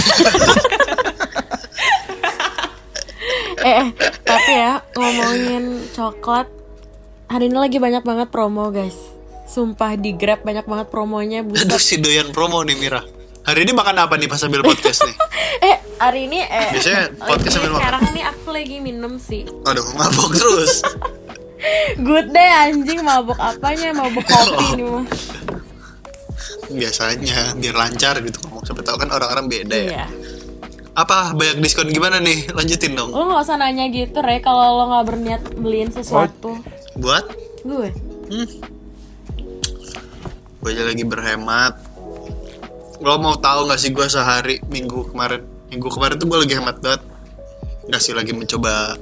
eh, 3.60 3.74
eh, 3.76 3.88
tapi 4.22 4.52
ya 4.52 4.80
ngomongin 4.94 5.64
coklat 5.92 6.46
hari 7.26 7.46
ini 7.46 7.58
lagi 7.58 7.76
banyak 7.76 8.00
banget 8.00 8.28
promo 8.28 8.70
guys 8.70 8.96
sumpah 9.44 9.94
di 9.94 10.14
grab 10.14 10.40
banyak 10.40 10.64
banget 10.64 10.86
promonya 10.88 11.42
Aduh 11.42 11.52
buset 11.52 11.76
si 11.76 11.96
doyan 11.98 12.30
promo 12.30 12.62
nih 12.62 12.76
Mira. 12.76 13.02
Hari 13.40 13.64
ini 13.64 13.72
makan 13.72 13.96
apa 13.98 14.14
nih 14.14 14.28
pas 14.28 14.36
sambil 14.36 14.60
podcast 14.60 15.00
nih? 15.02 15.16
eh 15.66 15.76
hari 15.98 16.28
ini 16.28 16.38
eh 16.38 16.70
Biasanya 16.70 17.02
podcast 17.18 17.52
sambil 17.52 17.70
makan. 17.72 17.82
sekarang 17.82 18.04
nih 18.12 18.24
aku 18.24 18.48
lagi 18.52 18.76
minum 18.78 19.12
sih 19.16 19.42
Aduh 19.66 19.86
mabok 19.92 20.30
terus. 20.32 20.84
good 22.06 22.30
day 22.30 22.46
anjing 22.46 23.02
mabuk 23.02 23.36
apanya 23.36 23.92
mabuk 23.92 24.24
kopi 24.24 24.78
nih 24.78 24.86
mah 24.86 25.04
Biasanya 26.70 27.58
biar 27.58 27.74
lancar 27.74 28.14
gitu 28.22 28.38
ngomong. 28.46 28.62
Siapa 28.62 28.82
tahu 28.86 28.96
kan 29.02 29.10
orang-orang 29.10 29.46
beda 29.50 29.76
ya. 29.76 29.90
iya 29.90 30.06
Apa 30.94 31.34
banyak 31.34 31.62
diskon 31.62 31.90
gimana 31.90 32.18
nih? 32.18 32.50
Lanjutin 32.56 32.98
dong. 32.98 33.10
lo 33.14 33.26
nggak 33.26 33.42
usah 33.46 33.56
nanya 33.58 33.86
gitu 33.90 34.18
re 34.22 34.42
kalau 34.42 34.82
lo 34.82 34.84
nggak 34.90 35.04
berniat 35.06 35.42
beliin 35.58 35.90
sesuatu 35.94 36.58
Buat 36.98 37.30
gue 37.62 37.88
gue 40.60 40.70
aja 40.70 40.84
lagi 40.84 41.04
berhemat. 41.08 41.74
Lo 43.00 43.16
mau 43.16 43.34
tahu 43.40 43.64
nggak 43.64 43.80
sih 43.80 43.90
gue 43.96 44.06
sehari 44.12 44.60
minggu 44.68 45.08
kemarin? 45.08 45.40
Minggu 45.72 45.88
kemarin 45.88 46.20
tuh 46.20 46.26
gue 46.28 46.38
lagi 46.44 46.54
hemat 46.60 46.76
banget. 46.84 47.02
nggak 47.90 48.02
sih 48.06 48.14
lagi 48.14 48.30
mencoba 48.30 48.94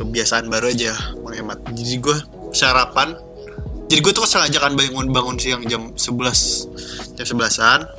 kebiasaan 0.00 0.48
baru 0.48 0.72
aja 0.72 0.96
menghemat 1.20 1.60
jadi 1.76 2.00
gue 2.00 2.18
sarapan 2.56 3.12
jadi 3.90 4.06
gue 4.06 4.12
tuh 4.14 4.22
sengaja 4.22 4.62
kan 4.62 4.78
bangun 4.78 5.10
bangun 5.10 5.34
siang 5.34 5.66
jam 5.66 5.90
11 5.98 7.18
jam 7.18 7.26
11an 7.26 7.90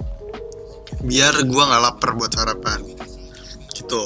biar 1.04 1.36
gue 1.44 1.64
nggak 1.68 1.82
lapar 1.84 2.16
buat 2.16 2.32
sarapan. 2.32 2.80
Gitu. 3.76 4.04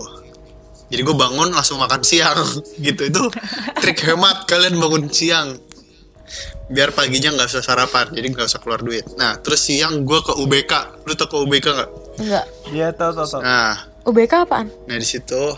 Jadi 0.90 1.02
gue 1.06 1.16
bangun 1.18 1.54
langsung 1.54 1.78
makan 1.78 2.02
siang 2.02 2.42
gitu. 2.86 3.06
Itu 3.06 3.30
trik 3.78 4.02
hemat 4.02 4.50
kalian 4.50 4.82
bangun 4.82 5.14
siang. 5.14 5.62
Biar 6.74 6.90
paginya 6.90 7.38
nggak 7.38 7.54
usah 7.54 7.62
sarapan 7.62 8.10
jadi 8.10 8.34
nggak 8.34 8.50
usah 8.50 8.60
keluar 8.66 8.82
duit. 8.82 9.06
Nah 9.22 9.38
terus 9.38 9.62
siang 9.62 10.02
gue 10.10 10.20
ke 10.26 10.34
UBK 10.42 11.06
lu 11.06 11.14
tau 11.14 11.30
ke 11.30 11.38
UBK 11.38 11.66
nggak? 11.70 11.90
Enggak. 12.18 12.46
Iya 12.74 12.88
tahu 12.98 13.14
tahu 13.14 13.28
tahu. 13.30 13.42
nah. 13.46 13.94
UBK 14.10 14.34
apaan? 14.42 14.74
Nah 14.90 14.98
di 14.98 15.06
situ 15.06 15.54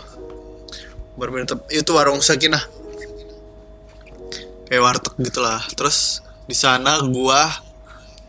tem- 1.18 1.66
itu 1.72 1.90
warung 1.96 2.20
sakinah 2.20 2.77
kayak 4.68 4.80
warteg 4.80 5.14
gitulah. 5.18 5.64
Terus 5.72 6.20
di 6.44 6.52
sana 6.52 7.00
gua 7.02 7.48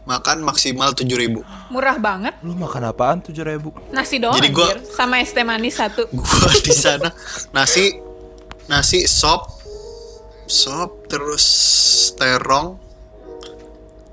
makan 0.04 0.42
maksimal 0.42 0.90
7000 0.92 1.46
Murah 1.70 1.96
banget. 1.96 2.34
Lu 2.42 2.56
makan 2.56 2.82
apaan 2.88 3.18
tujuh 3.22 3.46
ribu? 3.46 3.70
Nasi 3.92 4.18
doang 4.18 4.34
Jadi 4.34 4.50
gua- 4.50 4.74
anjir. 4.74 4.82
Sama 4.90 5.22
es 5.22 5.30
teh 5.30 5.44
manis 5.44 5.76
satu. 5.76 6.10
Gua 6.16 6.52
di 6.58 6.74
sana 6.74 7.14
nasi 7.52 7.94
nasi 8.66 9.06
sop 9.06 9.62
sop 10.46 11.06
terus 11.06 11.46
terong 12.16 12.82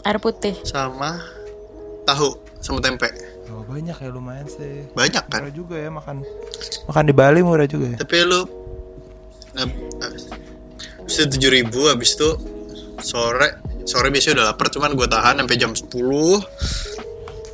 Air 0.02 0.21
putih. 0.21 0.54
sama 0.62 1.18
tahu 2.04 2.37
sama 2.61 2.78
tempe. 2.78 3.09
Oh, 3.49 3.64
banyak 3.64 3.95
ya 3.95 4.09
lumayan 4.09 4.47
sih. 4.47 4.87
Banyak 4.92 5.25
kan? 5.26 5.42
Murah 5.42 5.54
juga 5.54 5.76
ya 5.76 5.88
makan. 5.88 6.23
Makan 6.87 7.04
di 7.04 7.14
Bali 7.14 7.40
murah 7.40 7.64
juga 7.64 7.90
ya. 7.90 7.99
Tapi 7.99 8.16
lu 8.23 8.42
itu 11.16 11.28
tujuh 11.28 11.50
ribu 11.50 11.80
habis 11.87 12.14
itu 12.14 12.28
sore 12.99 13.56
sore 13.82 14.08
biasanya 14.08 14.35
udah 14.37 14.46
lapar 14.50 14.68
cuman 14.68 14.92
gue 14.92 15.06
tahan 15.06 15.35
sampai 15.38 15.56
jam 15.56 15.73
10 15.73 15.88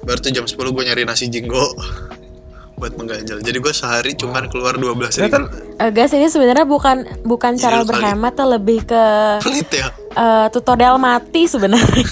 baru 0.02 0.18
tuh 0.18 0.30
jam 0.30 0.44
10 0.44 0.58
gue 0.58 0.82
nyari 0.84 1.02
nasi 1.02 1.26
jinggo 1.26 1.62
buat 2.74 2.98
mengganjal. 2.98 3.38
Jadi 3.38 3.62
gue 3.62 3.70
sehari 3.70 4.10
cuman 4.12 4.50
keluar 4.50 4.74
12 4.74 4.90
ribu. 4.90 5.06
Ternyata 5.06 5.38
Eh, 5.78 5.90
guys, 5.90 6.10
ini 6.10 6.26
sebenarnya 6.26 6.66
bukan 6.66 7.22
bukan 7.22 7.54
cara 7.54 7.78
kali. 7.78 7.86
berhemat, 7.86 8.34
lebih 8.34 8.82
ke 8.82 9.02
pelit 9.38 9.70
ya? 9.70 9.86
eh, 10.10 10.46
tutorial 10.50 10.98
mati 10.98 11.46
sebenarnya. 11.46 12.02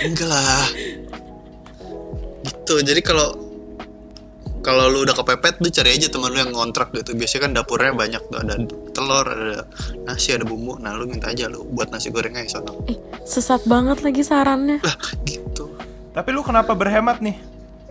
enggak 0.00 0.24
lah. 0.24 0.64
Gitu. 2.40 2.74
Jadi 2.80 3.00
kalau 3.00 3.43
kalau 4.64 4.88
lu 4.88 5.04
udah 5.04 5.12
kepepet 5.12 5.60
lu 5.60 5.68
cari 5.68 5.92
aja 5.92 6.08
teman 6.08 6.32
lu 6.32 6.40
yang 6.40 6.50
ngontrak 6.50 6.88
gitu. 6.90 7.12
Biasanya 7.12 7.42
kan 7.42 7.50
dapurnya 7.52 7.92
banyak 7.92 8.22
tuh 8.24 8.38
ada 8.40 8.54
telur 8.90 9.26
ada 9.26 9.68
nasi 10.02 10.32
ada 10.32 10.42
bumbu. 10.42 10.80
Nah 10.80 10.96
lu 10.96 11.04
minta 11.04 11.28
aja 11.28 11.46
lu 11.46 11.62
buat 11.66 11.92
nasi 11.92 12.08
goreng 12.08 12.32
aja 12.32 12.58
sono 12.58 12.80
Ih, 12.86 12.96
sesat 13.22 13.62
banget 13.64 14.00
lagi 14.00 14.24
sarannya. 14.24 14.80
lah 14.80 14.96
gitu. 15.22 15.68
Tapi 16.10 16.28
lu 16.32 16.40
kenapa 16.40 16.72
berhemat 16.72 17.20
nih? 17.20 17.36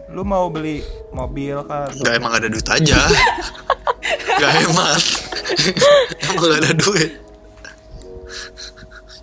Lu 0.10 0.22
mau 0.22 0.50
beli 0.50 0.82
mobil 1.10 1.54
atau- 1.56 1.94
nggak 1.94 2.14
emang 2.16 2.34
ada 2.34 2.48
duit 2.48 2.66
aja. 2.66 2.98
Nggak 4.34 4.54
hemat. 4.60 5.02
Emang 6.26 6.44
gak 6.44 6.60
ada 6.60 6.72
duit. 6.74 7.12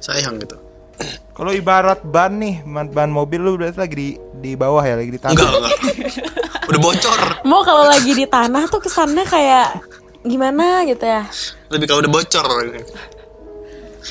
Sayang 0.00 0.38
gitu. 0.38 0.56
Kalau 1.32 1.50
ibarat 1.50 2.00
ban 2.02 2.36
nih, 2.36 2.60
ban, 2.62 2.88
ban 2.88 3.10
mobil 3.10 3.36
lu 3.36 3.56
berarti 3.56 3.76
lagi 3.76 3.94
di 3.94 4.08
di 4.34 4.52
bawah 4.54 4.80
ya, 4.80 4.96
lagi 4.96 5.10
di 5.10 5.18
enggak 5.18 5.34
enggak 5.50 5.74
udah 6.70 6.80
bocor 6.80 7.20
Mau 7.42 7.60
kalau 7.60 7.84
lagi 7.84 8.12
di 8.12 8.24
tanah 8.24 8.66
tuh 8.66 8.78
kesannya 8.78 9.24
kayak 9.24 9.82
gimana 10.22 10.84
gitu 10.84 11.02
ya? 11.02 11.24
lebih 11.66 11.86
kalau 11.86 12.00
udah 12.00 12.12
bocor 12.12 12.46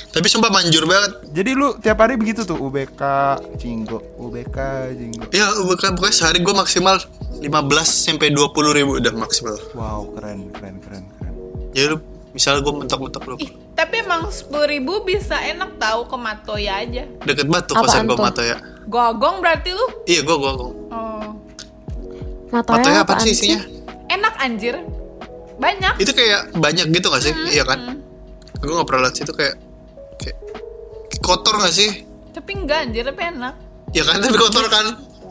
tapi 0.08 0.26
sumpah 0.26 0.50
manjur 0.50 0.86
banget 0.86 1.12
Jadi 1.32 1.52
lu 1.52 1.74
tiap 1.76 1.98
hari 1.98 2.14
begitu 2.14 2.44
tuh 2.44 2.58
UBK 2.58 3.02
Jinggo, 3.56 3.98
UBK 4.18 4.58
Jinggo. 4.92 5.26
ya 5.30 5.50
bukan 5.60 5.94
pokoknya 5.94 6.16
sehari 6.16 6.40
gue 6.40 6.54
maksimal 6.54 6.98
15 7.36 7.46
sampai 7.86 8.30
20 8.30 8.54
ribu 8.76 8.92
udah 8.96 9.14
maksimal 9.14 9.58
Wow, 9.72 10.14
keren 10.14 10.50
keren 10.52 10.76
keren 10.80 11.04
keren. 11.12 11.34
ya 11.72 11.90
lu 11.90 11.98
misalnya 12.30 12.62
gue 12.62 12.74
mentok-mentok 12.76 13.24
lu 13.26 13.36
Ih, 13.40 13.50
tapi 13.74 13.96
emang 14.00 14.30
10 14.30 14.46
ribu 14.68 15.02
bisa 15.02 15.42
enak 15.42 15.78
tahu 15.78 16.06
ke 16.06 16.16
Matoya 16.16 16.74
aja. 16.80 17.04
deket 17.24 17.46
banget 17.46 17.66
tuh 17.68 17.76
kosan 17.76 18.06
gue 18.06 18.14
tuh? 18.14 18.22
mata 18.22 18.42
ya 18.44 18.58
Gogong 18.86 19.38
berarti 19.40 19.70
lu? 19.72 19.86
iya 20.06 20.22
gue 20.22 20.36
gue 20.36 20.52
Oh. 20.90 21.34
Matoya, 22.50 22.82
mata 22.82 22.90
ya 22.90 23.00
apa 23.06 23.14
sih 23.22 23.32
isinya? 23.32 23.60
Enak 24.10 24.34
anjir. 24.42 24.76
Banyak. 25.60 26.00
itu 26.00 26.12
kayak 26.16 26.56
banyak 26.56 26.88
gitu 26.88 27.12
gak 27.12 27.20
sih? 27.20 27.34
Iya 27.52 27.68
kan? 27.68 28.00
Gue 28.58 28.74
gak 28.74 28.88
pernah 28.88 29.12
lihat 29.12 29.16
situ 29.20 29.32
kayak 29.36 29.60
kayak 30.16 30.38
kayak 31.12 31.22
kotor 31.22 31.60
gak 31.60 31.76
sih? 31.76 32.08
Tapi 32.32 32.52
enggak 32.56 32.88
anjir, 32.88 33.04
tapi 33.04 33.22
enak. 33.28 33.54
ya 33.92 34.04
kan? 34.08 34.24
Tapi 34.24 34.38
kotor 34.40 34.66
kan? 34.72 34.86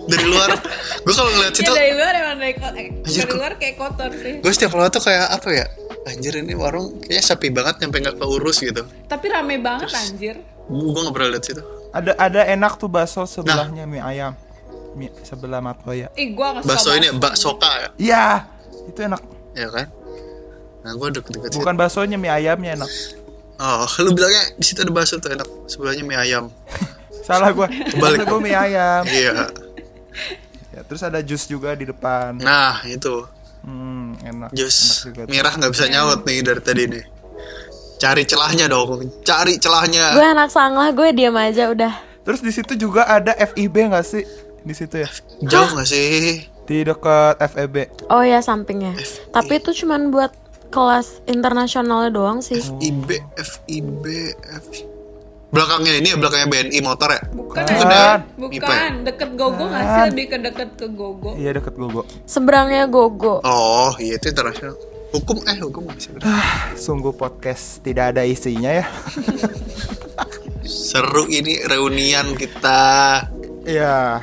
Dari 0.04 0.24
luar. 0.24 0.52
Gue 1.00 1.12
kalau 1.12 1.30
ngeliat 1.32 1.52
Ya 1.52 1.58
situ 1.58 1.72
dari 1.72 1.92
luar 1.92 2.12
emang 2.12 2.36
dari, 2.38 2.54
eh, 2.54 2.88
Anjir, 3.02 3.24
dari 3.24 3.32
luar 3.34 3.52
kayak 3.56 3.74
kotor 3.76 4.10
sih. 4.14 4.34
gue 4.40 4.52
setiap 4.52 4.72
lewat 4.74 4.92
tuh 4.92 5.02
kayak 5.02 5.26
apa 5.32 5.48
ya? 5.48 5.66
Anjir 6.06 6.32
ini 6.36 6.52
warung 6.52 7.00
kayaknya 7.00 7.24
sepi 7.24 7.48
banget 7.48 7.74
nyampe 7.80 7.96
nggak 7.98 8.16
keurus 8.16 8.60
gitu. 8.60 8.82
Tapi 9.04 9.26
rame 9.28 9.56
banget 9.58 9.88
anjir. 9.90 10.36
gue 10.68 11.00
gak 11.00 11.14
pernah 11.16 11.32
lihat 11.32 11.44
situ 11.44 11.62
Ada 11.88 12.12
ada 12.20 12.40
enak 12.44 12.76
tuh 12.76 12.92
bakso 12.92 13.24
sebelahnya 13.24 13.88
mie 13.88 14.04
ayam. 14.04 14.36
Mie 14.98 15.14
sebelah 15.22 15.62
Matoya. 15.62 16.10
Ih, 16.12 16.34
gua 16.34 16.52
nggak 16.52 16.64
suka 16.64 16.72
bakso 16.74 16.90
ini 16.92 17.08
baksoka 17.14 17.70
ya 17.70 17.88
Iya, 17.96 18.24
itu 18.84 18.98
enak. 19.00 19.22
ya 19.54 19.68
kan 19.68 19.86
nah 20.78 20.92
gue 20.92 21.08
deket-deket 21.12 21.48
situ 21.48 21.58
Bukan 21.58 21.74
baksonya, 21.74 22.16
mie 22.16 22.28
ayamnya 22.28 22.74
enak. 22.76 22.90
oh 23.58 23.86
lu 24.02 24.10
bilangnya 24.10 24.42
di 24.52 24.64
situ 24.64 24.78
ada 24.78 24.90
bakso 24.90 25.16
tuh 25.16 25.30
enak 25.30 25.46
sebelahnya 25.66 26.02
mie 26.02 26.18
ayam 26.18 26.44
Salah 27.28 27.52
gua. 27.52 27.68
Kebalik. 27.90 28.24
Gua 28.24 28.40
mie 28.40 28.56
ayam. 28.56 29.04
iya 29.06 29.46
Ya, 30.70 30.80
terus 30.82 31.02
ada 31.02 31.18
jus 31.20 31.44
juga 31.44 31.72
di 31.72 31.84
depan. 31.84 32.34
nah 32.36 32.82
itu 32.84 33.26
Hmm, 33.58 34.14
enak. 34.18 34.50
jus 34.50 35.04
Enak 35.04 35.28
merah 35.28 35.52
nggak 35.52 35.70
bisa 35.70 35.86
nyaut 35.86 36.22
nih 36.22 36.40
dari 36.40 36.58
tadi 36.58 36.82
nih 36.86 37.04
cari 37.98 38.22
celahnya 38.22 38.64
dong 38.64 39.10
cari 39.20 39.58
celahnya 39.58 40.14
Gue 40.14 40.22
anak 40.24 40.48
sanglah, 40.48 40.88
gue 40.88 41.10
diam 41.10 41.34
aja 41.34 41.66
udah. 41.66 41.90
Terus 42.22 42.38
di 42.38 42.48
situ 42.48 42.78
juga 42.78 43.02
ada 43.04 43.34
FIB 43.34 43.90
nggak 43.90 44.06
sih? 44.06 44.22
Di 44.68 44.74
situ 44.76 45.00
ya? 45.00 45.08
jauh 45.40 45.72
nggak 45.72 45.88
sih 45.88 46.44
Di 46.62 46.84
dekat 46.84 47.40
FEB. 47.40 48.04
Oh 48.06 48.20
ya 48.20 48.44
sampingnya. 48.44 48.92
Tapi 49.32 49.56
itu 49.56 49.72
cuman 49.72 50.12
buat 50.12 50.36
kelas 50.68 51.24
internasionalnya 51.24 52.12
doang 52.12 52.44
sih. 52.44 52.60
FIB 52.60 53.08
FIB 53.34 54.04
F 54.36 54.66
belakangnya 55.48 55.96
ini 55.96 56.12
ya 56.12 56.20
belakangnya 56.20 56.44
BNI 56.46 56.80
motor 56.84 57.08
ya 57.08 57.24
Bukan 57.32 57.64
Bukan. 57.64 57.80
anjir. 57.80 58.20
Ipe. 58.36 58.60
Bukan. 58.60 58.92
Deket 59.00 59.30
Gogo 59.32 59.64
nggak 59.64 59.80
sih? 59.82 60.02
Lebih 60.12 60.24
ke 60.28 60.36
deket 60.38 60.70
ke 60.76 60.86
Gogo. 60.92 61.30
Iya 61.34 61.50
deket 61.56 61.74
Gogo. 61.74 62.02
Seberangnya 62.28 62.84
Gogo. 62.84 63.40
oh 63.40 63.92
iya 63.96 64.20
itu 64.20 64.28
internasional 64.28 64.76
hukum 65.08 65.40
eh 65.48 65.56
hukum 65.56 65.88
masih 65.88 66.12
bener. 66.12 66.28
Sungguh 66.76 67.16
podcast 67.16 67.80
tidak 67.80 68.12
ada 68.12 68.28
isinya 68.28 68.76
ya. 68.76 68.84
seru 70.68 71.24
ini 71.26 71.64
reunian 71.64 72.36
kita 72.36 73.24
Iya. 73.64 74.20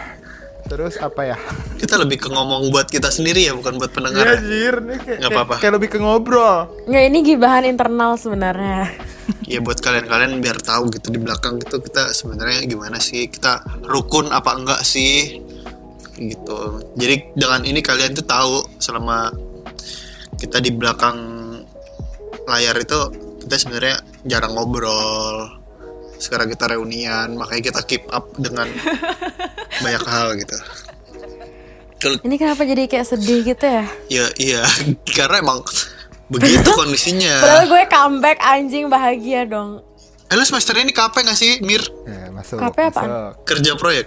Terus 0.65 0.97
apa 0.97 1.21
ya? 1.25 1.37
kita 1.81 1.95
lebih 1.95 2.17
ke 2.17 2.27
ngomong 2.27 2.69
buat 2.69 2.87
kita 2.87 3.07
sendiri 3.07 3.45
ya 3.45 3.53
bukan 3.53 3.77
buat 3.77 3.91
pendengar 3.91 4.25
Iya 4.25 4.33
ya. 4.33 4.41
jir 4.41 4.75
nih 4.79 4.97
kayak, 4.99 5.17
Nggak 5.21 5.31
apa-apa. 5.31 5.53
kayak, 5.61 5.73
lebih 5.77 5.89
ke 5.91 5.97
ngobrol. 5.97 6.57
Nggak 6.85 7.03
ini 7.05 7.17
gibahan 7.23 7.63
internal 7.63 8.11
sebenarnya. 8.15 8.89
ya 9.41 9.57
buat 9.57 9.77
kalian-kalian 9.77 10.37
biar 10.37 10.57
tahu 10.57 10.89
gitu 10.89 11.09
di 11.09 11.17
belakang 11.17 11.57
gitu 11.57 11.77
kita 11.79 12.09
sebenarnya 12.11 12.61
gimana 12.63 12.97
sih 12.97 13.25
kita 13.25 13.57
rukun 13.83 14.29
apa 14.29 14.53
enggak 14.53 14.81
sih 14.81 15.41
gitu 16.15 16.81
jadi 16.93 17.33
dengan 17.33 17.61
ini 17.61 17.81
kalian 17.81 18.13
tuh 18.13 18.21
tahu 18.21 18.61
selama 18.77 19.33
kita 20.35 20.61
di 20.61 20.69
belakang 20.69 21.17
layar 22.45 22.77
itu 22.77 22.99
kita 23.41 23.57
sebenarnya 23.57 23.97
jarang 24.23 24.53
ngobrol 24.53 25.49
sekarang 26.25 26.47
kita 26.47 26.65
reunian 26.67 27.29
makanya 27.31 27.63
kita 27.67 27.81
keep 27.83 28.03
up 28.09 28.33
dengan 28.35 28.65
banyak 29.83 30.03
hal 30.03 30.33
gitu 30.35 30.57
Ini 32.21 32.35
kenapa 32.35 32.61
jadi 32.61 32.85
kayak 32.85 33.07
sedih 33.07 33.41
gitu 33.43 33.65
ya? 33.65 33.85
ya 34.07 34.25
iya 34.35 34.61
karena 35.17 35.39
emang 35.39 35.65
begitu 36.27 36.69
kondisinya 36.75 37.33
Padahal 37.39 37.65
gue 37.67 37.83
comeback 37.87 38.37
anjing 38.39 38.85
bahagia 38.87 39.41
dong. 39.43 39.81
eh 40.23 40.33
lu 40.33 40.41
semester 40.41 40.73
ini 40.75 40.89
KP 40.89 41.21
gak 41.21 41.33
sih 41.33 41.61
Mir 41.61 41.81
Ya, 42.03 42.29
masuk. 42.29 42.57
KP 42.59 42.77
apaan? 42.83 43.05
masuk. 43.05 43.45
kerja 43.45 43.71
proyek 43.73 44.05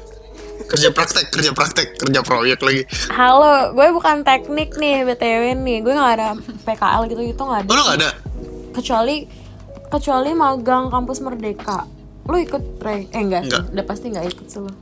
kerja 0.60 0.90
praktek 0.90 1.26
kerja 1.28 1.50
praktek 1.50 1.94
kerja 1.96 2.20
proyek 2.20 2.58
lagi 2.60 2.82
Halo, 3.08 3.70
gue 3.72 3.86
bukan 3.88 4.22
teknik 4.22 4.74
nih 4.74 5.02
btw 5.04 5.54
nih. 5.56 5.78
Gue 5.80 5.92
nggak 5.92 6.12
ada 6.12 6.28
PKL 6.66 7.02
gitu 7.08 7.22
gitu 7.24 7.40
nggak 7.40 7.62
ada. 7.62 7.68
oh 7.68 7.74
lu 7.74 7.82
gak 7.84 7.96
ada 7.96 8.10
Kecuali 8.70 9.16
kecuali 9.88 10.30
magang 10.32 10.86
kampus 10.86 11.18
Merdeka. 11.18 11.86
Lu 12.28 12.36
ikut 12.36 12.62
Ray? 12.78 13.08
Eh 13.08 13.20
enggak, 13.20 13.42
sih. 13.42 13.50
Enggak. 13.50 13.62
Udah 13.72 13.84
pasti 13.84 14.06
nggak 14.08 14.26
ikut 14.28 14.46
sih 14.46 14.60
lu. 14.60 14.72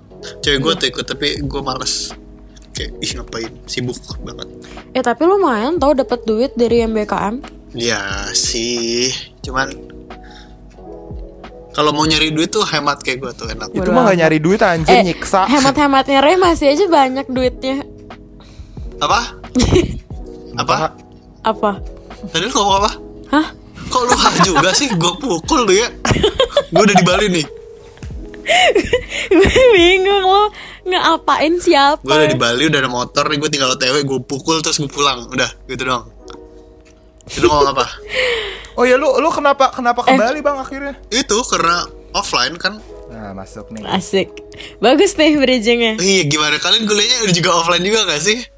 cewek 0.40 0.58
gue 0.58 0.72
tuh 0.74 0.86
ikut 0.88 1.04
tapi 1.06 1.26
gue 1.38 1.60
males 1.60 2.10
kayak 2.72 2.90
ih 2.98 3.10
ngapain 3.14 3.52
sibuk 3.64 3.94
banget 4.20 4.48
Eh 4.90 5.00
tapi 5.00 5.22
lumayan 5.22 5.76
tau 5.76 5.92
dapat 5.92 6.24
duit 6.24 6.50
dari 6.52 6.82
MBKM. 6.82 7.40
ya 7.72 8.00
sih 8.32 9.12
cuman 9.40 9.68
kalau 11.70 11.92
mau 11.92 12.02
nyari 12.02 12.32
duit 12.32 12.48
tuh 12.48 12.64
hemat 12.64 12.98
kayak 12.98 13.20
gue 13.20 13.32
tuh 13.34 13.46
enak 13.46 13.68
Itu 13.70 13.92
mah 13.92 14.08
gak 14.08 14.18
nyari 14.18 14.38
duit 14.38 14.58
anjir 14.58 14.88
Eh, 14.90 15.04
nyiksa. 15.04 15.44
hemat-hematnya 15.46 16.18
Ray 16.18 16.34
masih 16.34 16.72
aja 16.72 16.84
banyak 16.86 17.26
duitnya. 17.28 17.84
apa 18.96 19.36
apa 20.58 20.96
Apa? 21.44 21.70
tadi 22.26 22.42
lu 22.42 22.52
ngomong 22.52 22.76
apa 22.80 22.90
Hah? 23.30 23.46
Kok 23.86 24.02
lu 24.02 24.14
hah 24.14 24.34
juga 24.42 24.70
sih 24.72 24.88
gue 24.88 25.12
pukul 25.16 25.60
lu 25.66 25.74
ya 25.74 25.88
gue 26.66 26.82
udah 26.82 26.94
di 26.94 27.04
Bali 27.04 27.26
nih 27.30 27.46
Gue 29.26 29.42
bingung 29.72 30.22
lo 30.22 30.54
ngeapain 30.82 31.58
siapa? 31.58 31.98
gue 31.98 32.14
udah 32.14 32.28
di 32.28 32.38
Bali 32.38 32.62
udah 32.64 32.78
ada 32.78 32.86
motor 32.86 33.26
nih 33.26 33.36
gue 33.36 33.50
tinggal 33.50 33.70
otw 33.70 33.96
gue 33.98 34.20
pukul 34.22 34.60
terus 34.60 34.78
gue 34.78 34.86
pulang 34.86 35.26
udah 35.28 35.50
gitu 35.66 35.82
doang 35.84 36.06
lu 37.36 37.46
ngomong 37.46 37.74
apa 37.74 37.86
Oh 38.76 38.84
ya 38.84 38.94
lu 38.94 39.08
lu 39.16 39.26
kenapa 39.28 39.72
kenapa 39.72 40.04
ke 40.04 40.12
Eh. 40.12 40.16
Bali 40.16 40.38
Bang 40.38 40.60
akhirnya? 40.60 40.94
itu 41.08 41.36
karena 41.44 41.82
offline 42.12 42.54
kan 42.54 42.78
Nah, 43.06 43.30
masuk 43.32 43.70
nih. 43.70 43.86
Asik. 43.86 44.34
Bagus 44.76 45.14
nih 45.14 45.34
bridgingnya. 45.34 45.94
iya 45.96 46.22
gimana 46.22 46.58
kalian 46.58 46.84
kuliahnya 46.84 47.22
udah 47.22 47.34
juga 47.34 47.50
offline 47.52 47.80
juga 47.80 48.02
gak 48.04 48.20
sih 48.20 48.38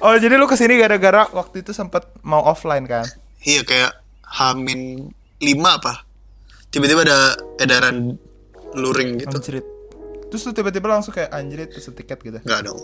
Oh, 0.00 0.12
jadi 0.14 0.34
lu 0.34 0.44
ke 0.44 0.56
sini 0.56 0.76
gara-gara 0.76 1.28
waktu 1.30 1.60
itu 1.60 1.70
sempat 1.70 2.08
mau 2.20 2.40
offline 2.42 2.84
kan? 2.84 3.04
Iya 3.42 3.62
kayak 3.62 3.92
Hamin 4.22 5.08
5 5.36 5.46
apa 5.62 6.04
tiba-tiba 6.68 7.02
ada 7.02 7.18
edaran 7.56 8.14
luring 8.72 9.18
gitu 9.18 9.34
Anjrit. 9.34 9.66
Terus 10.30 10.46
lu 10.46 10.52
tiba-tiba 10.52 10.86
langsung 10.86 11.10
kayak 11.10 11.26
anjrit 11.28 11.68
pesen 11.68 11.90
tiket 11.90 12.18
gitu. 12.22 12.38
nggak 12.38 12.60
dong 12.62 12.78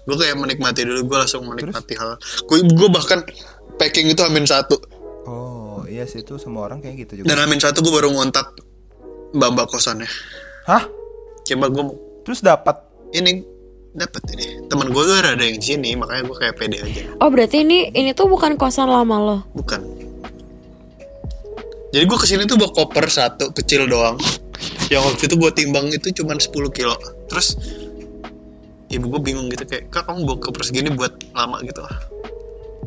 gue 0.00 0.16
kayak 0.16 0.32
menikmati 0.34 0.82
dulu 0.82 1.04
gue 1.06 1.18
langsung 1.18 1.44
menikmati 1.44 1.92
hal 1.92 2.16
gue 2.48 2.58
gue 2.64 2.88
bahkan 2.88 3.20
packing 3.76 4.08
itu 4.08 4.20
Hamin 4.20 4.44
satu 4.44 4.80
Oh, 5.20 5.84
iya 5.84 6.08
sih 6.08 6.24
itu 6.24 6.40
semua 6.40 6.64
orang 6.64 6.80
kayak 6.80 7.04
gitu 7.04 7.20
juga. 7.20 7.28
dan 7.28 7.44
Hamin 7.44 7.60
satu 7.60 7.78
gue 7.78 7.92
baru 7.92 8.08
ngontak 8.08 8.56
mbak 9.30 9.48
mbak 9.52 9.66
kosannya 9.68 10.08
Hah? 10.64 10.88
coba 11.44 11.66
gue 11.68 11.84
Terus 12.20 12.40
dapat 12.40 12.76
ini 13.10 13.44
dapat 13.94 14.22
ini. 14.38 14.46
Teman 14.70 14.88
gue 14.94 15.02
tuh 15.02 15.16
ada 15.18 15.34
yang 15.34 15.58
sini 15.58 15.98
makanya 15.98 16.22
gue 16.30 16.36
kayak 16.38 16.54
pede 16.58 16.78
aja. 16.78 17.02
Oh 17.18 17.28
berarti 17.28 17.66
ini 17.66 17.90
ini 17.90 18.14
tuh 18.14 18.30
bukan 18.30 18.54
kosan 18.54 18.86
lama 18.90 19.16
lo. 19.18 19.38
bukan. 19.54 19.82
Jadi 21.90 22.04
gue 22.06 22.18
ke 22.22 22.26
sini 22.26 22.46
tuh 22.46 22.54
bawa 22.54 22.70
koper 22.70 23.10
satu 23.10 23.50
kecil 23.50 23.90
doang. 23.90 24.14
Yang 24.94 25.02
waktu 25.10 25.22
itu 25.26 25.34
gue 25.34 25.50
timbang 25.50 25.86
itu 25.90 26.08
cuma 26.22 26.38
10 26.38 26.46
kilo. 26.70 26.94
Terus 27.26 27.58
ibu 28.90 29.10
gue 29.10 29.20
bingung 29.22 29.50
gitu 29.50 29.66
kayak 29.66 29.90
kak 29.90 30.06
kamu 30.06 30.22
bawa 30.22 30.38
koper 30.38 30.62
segini 30.62 30.94
buat 30.94 31.10
lama 31.34 31.58
gitu 31.66 31.82
ah? 31.82 31.98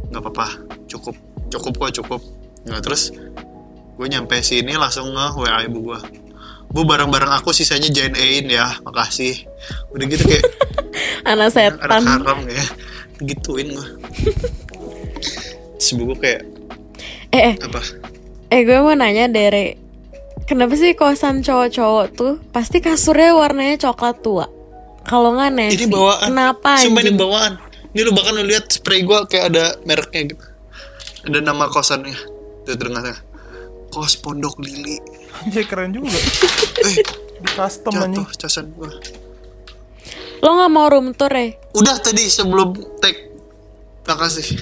Nggak 0.08 0.24
apa-apa 0.24 0.48
cukup. 0.88 1.16
Cukup 1.52 1.74
kok 1.76 1.92
cukup. 2.00 2.22
Nggak 2.64 2.82
terus 2.88 3.12
gue 3.94 4.08
nyampe 4.08 4.40
sini 4.40 4.80
langsung 4.80 5.12
nge 5.12 5.28
wa 5.36 5.60
ibu 5.68 5.80
gue 5.94 6.00
bu 6.74 6.90
barang-barang 6.90 7.38
aku 7.38 7.54
sisanya 7.54 7.86
join 7.94 8.18
in 8.18 8.50
ya 8.50 8.74
makasih. 8.82 9.46
Udah 9.94 10.06
gitu 10.10 10.26
kayak 10.26 10.46
Anak 11.24 11.50
anak 11.50 11.52
setan. 11.52 12.04
haram 12.04 12.40
ya 12.46 12.66
gituin 13.22 13.68
gue 13.72 13.88
ibu 15.86 16.04
gue 16.08 16.18
kayak 16.20 16.42
Eh, 17.30 17.42
eh, 17.50 17.56
apa 17.58 17.82
eh 18.48 18.62
gue 18.62 18.78
mau 18.78 18.94
nanya 18.94 19.26
Dere. 19.26 19.82
Kenapa 20.44 20.76
sih 20.76 20.94
kosan 20.94 21.42
cowok-cowok 21.42 22.06
tuh 22.14 22.34
pasti 22.50 22.78
kasurnya 22.78 23.34
warnanya 23.34 23.80
coklat 23.82 24.22
tua? 24.22 24.46
Kalau 25.02 25.34
nggak 25.34 25.50
navy. 25.52 25.74
ini 25.76 25.88
bawaan 25.88 26.30
Kenapa 26.30 26.78
Sumpah 26.78 27.02
ini 27.02 27.12
bawaan 27.12 27.54
ini 27.90 28.02
lu 28.02 28.12
bahkan 28.12 28.34
lu 28.34 28.44
lihat 28.44 28.70
spray 28.70 29.02
gua 29.02 29.26
kayak 29.26 29.50
ada 29.50 29.66
mereknya 29.82 30.30
gitu 30.30 30.46
ada 31.24 31.40
nama 31.40 31.66
kosannya 31.66 32.14
tuh 32.64 32.76
terdengar 32.76 33.18
kos 33.90 34.14
pondok 34.16 34.58
lili 34.60 34.98
anjir 35.40 35.66
keren 35.70 35.92
juga. 35.92 36.14
eh 36.84 36.96
Di 37.40 37.50
custom 37.52 37.94
anjing. 37.96 38.22
jatuh 38.22 38.38
casan 38.38 38.66
gua 38.74 38.94
Lo 40.44 40.50
nggak 40.54 40.70
mau 40.70 40.88
room 40.88 41.12
tour 41.12 41.32
ya? 41.32 41.56
udah 41.74 41.96
tadi 41.98 42.28
sebelum 42.28 42.70
tag 43.00 43.16
makasih 44.04 44.62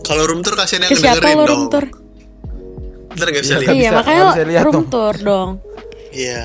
kalau 0.00 0.24
room 0.24 0.40
tour 0.40 0.54
kasihan 0.54 0.86
yang 0.86 0.96
siapa 0.96 1.20
lo 1.30 1.44
dong 1.44 1.46
room 1.46 1.64
tour? 1.68 1.86
ntar 3.10 3.26
gak 3.28 3.42
bisa 3.42 3.54
Iya, 3.54 3.60
lihat 3.60 3.74
iya 3.74 3.82
bisa- 3.82 3.96
makanya 3.98 4.22
bisa 4.24 4.42
lihat 4.46 4.64
room 4.64 4.74
dong. 4.76 4.86
tour 4.88 5.14
dong. 5.20 5.50
Iya. 6.10 6.42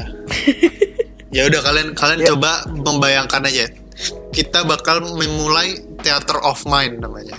ya 1.35 1.41
udah 1.45 1.61
kalian 1.61 1.87
kalian 1.93 2.19
Ya. 2.19 2.27
coba 2.27 2.51
membayangkan 2.67 3.41
aja. 3.43 3.65
Kita 4.29 4.65
bakal 4.65 4.99
memulai 5.07 5.69
theater 6.01 6.41
of 6.41 6.59
mind 6.65 6.99
namanya. 6.99 7.37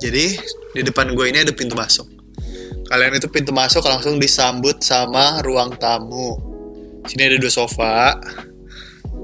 Jadi 0.00 0.26
di 0.72 0.82
depan 0.82 1.12
gue 1.12 1.26
ini 1.26 1.38
ada 1.38 1.52
pintu 1.52 1.72
masuk. 1.72 2.08
Kalian 2.84 3.14
itu 3.14 3.28
pintu 3.28 3.52
masuk 3.52 3.80
langsung 3.80 4.16
disambut 4.16 4.80
sama 4.80 5.38
ruang 5.40 5.76
tamu. 5.76 6.53
Sini 7.04 7.22
ada 7.28 7.36
dua 7.36 7.52
sofa. 7.52 8.16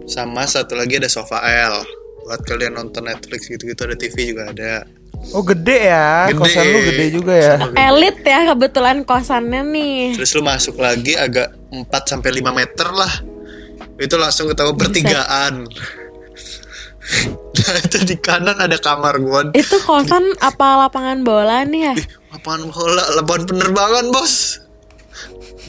Sama 0.04 0.44
satu 0.44 0.76
lagi 0.76 1.00
ada 1.00 1.08
sofa 1.08 1.40
L. 1.44 1.80
Buat 2.26 2.44
kalian 2.44 2.76
nonton 2.76 3.08
Netflix 3.08 3.48
gitu-gitu 3.48 3.80
ada 3.86 3.96
TV 3.96 4.36
juga 4.36 4.52
ada. 4.52 4.84
Oh, 5.32 5.44
gede 5.44 5.92
ya. 5.92 6.28
Gede. 6.32 6.40
Kosan 6.40 6.64
lu 6.68 6.78
gede 6.84 7.04
juga 7.12 7.34
ya. 7.36 7.56
Elit 7.92 8.18
ya 8.24 8.40
kebetulan 8.52 9.04
kosannya 9.04 9.62
nih. 9.68 10.16
Terus 10.16 10.32
lu 10.36 10.42
masuk 10.44 10.80
lagi 10.80 11.16
agak 11.16 11.52
4 11.72 11.88
sampai 12.04 12.30
5 12.40 12.52
meter 12.52 12.88
lah. 12.92 13.12
Itu 14.00 14.16
langsung 14.16 14.48
ketemu 14.48 14.72
pertigaan. 14.76 15.68
nah, 17.60 17.78
itu 17.82 17.98
di 18.06 18.16
kanan 18.16 18.56
ada 18.60 18.76
kamar 18.80 19.20
gua. 19.20 19.50
Itu 19.52 19.76
kosan 19.84 20.24
apa 20.40 20.88
lapangan 20.88 21.20
bola 21.20 21.64
nih 21.68 21.80
ya? 21.90 21.94
Ih, 21.96 22.06
lapangan 22.32 22.62
bola, 22.72 23.04
lapangan 23.20 23.44
penerbangan, 23.44 24.04
Bos. 24.12 24.59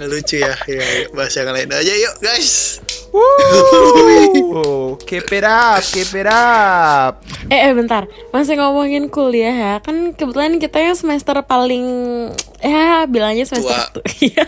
Lucu 0.06 0.42
ya. 0.42 0.56
Ya, 0.66 1.10
bahas 1.12 1.34
yang 1.34 1.52
lain 1.52 1.70
aja 1.70 1.94
yuk, 1.94 2.16
guys. 2.20 2.82
Woo, 3.12 4.96
keep 5.04 5.28
it 5.30 5.44
up, 5.44 5.84
keep 5.84 6.08
it 6.16 6.26
up. 6.26 7.20
Eh, 7.52 7.68
eh 7.68 7.74
bentar, 7.76 8.08
masih 8.32 8.56
ngomongin 8.56 9.12
kuliah 9.12 9.52
ya 9.52 9.74
Kan 9.84 10.16
kebetulan 10.16 10.56
kita 10.58 10.80
yang 10.80 10.96
semester 10.96 11.36
paling 11.44 11.84
Ya 12.64 13.04
bilangnya 13.06 13.44
semester 13.44 13.76
Tua. 13.76 14.00
tua 14.00 14.06
Iya. 14.32 14.46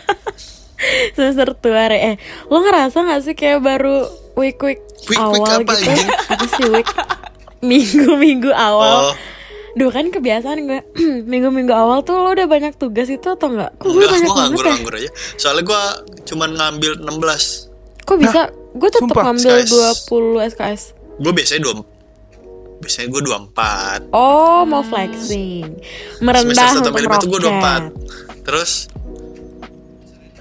Semester 1.11 1.51
tua 1.59 1.91
Re. 1.91 1.99
Eh, 1.99 2.15
lo 2.47 2.63
ngerasa 2.63 3.03
gak 3.03 3.21
sih 3.23 3.35
kayak 3.35 3.59
baru 3.59 4.07
week-week 4.39 4.79
Week-week 5.11 5.43
awal 5.43 5.67
apa, 5.67 5.73
gitu? 5.75 6.07
Apa 6.31 6.45
sih 6.47 6.65
week 6.71 6.87
Minggu-minggu 7.59 8.51
awal 8.51 9.11
Oh. 9.11 9.15
Duh 9.73 9.89
kan 9.89 10.13
kebiasaan 10.13 10.69
gue 10.69 10.79
Minggu-minggu 11.31 11.73
awal 11.73 12.05
tuh 12.05 12.21
lo 12.21 12.37
udah 12.37 12.45
banyak 12.45 12.77
tugas 12.77 13.09
itu 13.09 13.25
atau 13.25 13.49
enggak? 13.49 13.73
Kok 13.81 13.89
gue 13.89 14.05
Enggak, 14.05 14.11
banyak 14.13 14.29
gua 14.29 14.37
banget 14.37 14.57
ya? 14.61 14.99
aja. 15.01 15.11
Soalnya 15.41 15.63
gua 15.65 15.81
cuman 16.29 16.49
ngambil 16.53 16.91
16. 17.01 18.05
Kok 18.05 18.17
bisa? 18.21 18.41
Gue 18.73 18.89
tetap 18.89 19.09
sumpah, 19.13 19.23
ngambil 19.29 19.55
SKS. 19.65 19.97
20 20.09 20.49
SKS 20.53 20.81
Gue 21.21 21.31
biasanya 21.33 21.61
2 21.73 22.81
Biasanya 22.83 23.07
gue 23.15 23.21
24. 24.11 24.11
Oh, 24.11 24.67
mau 24.67 24.83
flexing 24.83 25.79
Merendah 26.19 26.51
Semester 26.51 26.77
1 26.77 26.81
untuk 26.83 26.93
sampai 26.99 27.03
5 27.07 27.23
tuh 27.23 27.27
gue 27.31 27.39
meroket 27.39 27.81
24. 28.43 28.43
Terus 28.43 28.71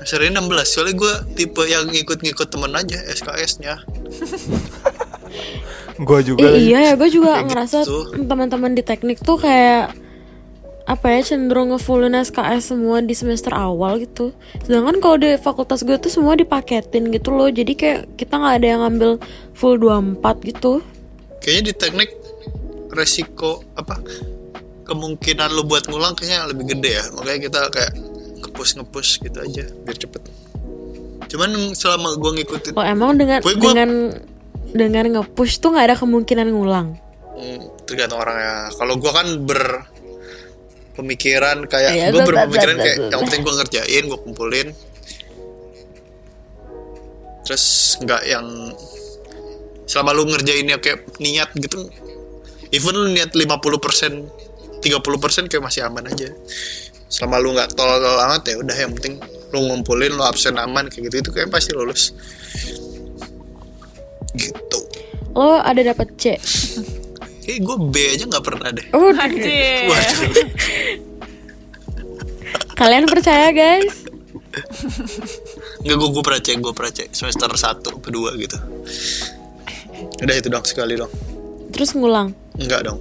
ini 0.03 0.35
16. 0.35 0.67
Soalnya 0.67 0.95
gue 0.99 1.13
tipe 1.39 1.63
yang 1.71 1.87
ngikut-ngikut 1.87 2.49
temen 2.51 2.75
aja 2.75 2.99
SKS-nya. 3.15 3.75
Gua 5.99 6.21
juga. 6.21 6.49
Eh, 6.49 6.67
iya 6.67 6.79
ya, 6.83 6.93
gue 6.95 7.09
juga 7.09 7.37
Kayak 7.37 7.47
ngerasa 7.47 7.79
gitu. 7.83 7.97
teman-teman 8.23 8.73
di 8.73 8.83
teknik 8.83 9.19
tuh 9.19 9.37
kayak 9.37 9.93
apa 10.83 11.07
ya 11.09 11.21
cenderung 11.23 11.71
ngefullin 11.71 12.11
SKS 12.13 12.71
semua 12.71 12.99
di 12.99 13.13
semester 13.13 13.51
awal 13.51 13.97
gitu. 13.99 14.35
Sedangkan 14.61 14.99
kalau 14.99 15.17
di 15.17 15.37
fakultas 15.37 15.81
gue 15.81 15.95
tuh 15.95 16.09
semua 16.09 16.35
dipaketin 16.35 17.07
gitu 17.09 17.31
loh. 17.31 17.47
Jadi 17.47 17.73
kayak 17.73 18.17
kita 18.17 18.35
nggak 18.35 18.55
ada 18.57 18.67
yang 18.69 18.81
ngambil 18.83 19.11
full 19.53 19.77
24 19.77 20.19
gitu. 20.45 20.83
Kayaknya 21.39 21.63
di 21.63 21.75
teknik 21.75 22.11
resiko 22.91 23.63
apa 23.73 24.01
kemungkinan 24.83 25.49
lu 25.51 25.63
buat 25.63 25.87
ngulang 25.87 26.13
kayaknya 26.13 26.47
lebih 26.47 26.65
gede 26.69 26.91
ya. 26.95 27.05
Makanya 27.13 27.41
kita 27.43 27.61
kayak 27.69 27.93
ngepush 28.41 28.73
ngepush 28.75 29.11
gitu 29.21 29.39
aja 29.39 29.65
biar 29.83 29.97
cepet. 29.97 30.23
Cuman 31.29 31.49
selama 31.73 32.17
gua 32.17 32.35
ngikutin 32.35 32.73
Oh 32.73 32.83
emang 32.83 33.15
dengan 33.15 33.39
Gue- 33.41 33.55
gua- 33.55 33.73
dengan 33.73 33.91
dengan 34.73 35.05
nge-push 35.21 35.61
tuh 35.61 35.77
nggak 35.77 35.87
ada 35.93 35.97
kemungkinan 35.97 36.49
ngulang. 36.51 36.89
hmm, 37.33 37.89
tergantung 37.89 38.21
orangnya. 38.21 38.69
Kalau 38.77 38.95
gua 39.01 39.13
kan 39.23 39.27
ber 39.45 39.93
pemikiran 40.93 41.65
kayak 41.65 41.93
Iya, 41.97 42.07
gue 42.13 42.21
berpemikiran 42.21 42.77
kayak 42.77 42.97
betul. 43.01 43.11
yang 43.11 43.21
penting 43.25 43.43
gue 43.43 43.55
ngerjain 43.57 44.03
gue 44.05 44.19
kumpulin 44.21 44.69
terus 47.43 47.65
nggak 47.99 48.23
yang 48.29 48.47
selama 49.89 50.11
lu 50.15 50.25
ngerjainnya 50.31 50.79
kayak 50.79 51.09
niat 51.19 51.51
gitu 51.59 51.91
even 52.71 52.95
lu 52.95 53.09
niat 53.11 53.35
50% 53.35 54.85
30% 54.85 55.51
kayak 55.51 55.65
masih 55.65 55.83
aman 55.89 56.07
aja 56.07 56.29
selama 57.13 57.37
lu 57.43 57.57
nggak 57.57 57.75
tolol-tolol 57.77 58.21
amat 58.31 58.43
ya 58.53 58.57
udah 58.63 58.77
yang 58.77 58.93
penting 58.97 59.19
lu 59.53 59.59
ngumpulin 59.69 60.13
lu 60.17 60.25
absen 60.25 60.57
aman 60.57 60.89
kayak 60.89 61.13
gitu 61.13 61.17
itu 61.29 61.31
kayak 61.35 61.49
pasti 61.53 61.77
lulus 61.77 62.17
gitu 64.35 64.79
Lo 65.33 65.57
ada 65.57 65.81
dapat 65.81 66.13
C. 66.21 66.37
eh 67.51 67.59
gue 67.59 67.77
B 67.91 67.95
aja 68.13 68.25
nggak 68.29 68.45
pernah 68.45 68.69
deh 68.71 68.87
Oh, 68.95 69.11
kalian 72.79 73.07
percaya 73.07 73.51
guys? 73.51 74.07
nggak 75.83 75.97
gue 75.97 76.09
gue 76.13 76.23
pernah 76.23 76.41
cek 76.45 76.57
gue 76.61 76.73
pernah 76.77 76.93
cek 76.93 77.09
semester 77.11 77.49
1 77.51 77.83
kedua 78.05 78.31
gitu 78.39 78.59
udah 80.23 80.35
itu 80.39 80.49
dong 80.53 80.63
sekali 80.63 80.95
dong 80.95 81.11
Terus 81.73 81.97
ngulang. 81.97 82.37
Enggak 82.61 82.85
dong. 82.85 83.01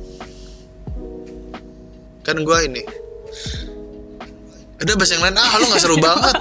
Kan 2.24 2.40
gua 2.48 2.64
ini. 2.64 2.82
Ada 4.80 4.96
bahas 4.98 5.12
yang 5.12 5.22
lain. 5.22 5.36
Ah, 5.38 5.52
lu 5.60 5.66
gak 5.68 5.82
seru 5.84 5.98
banget. 6.00 6.36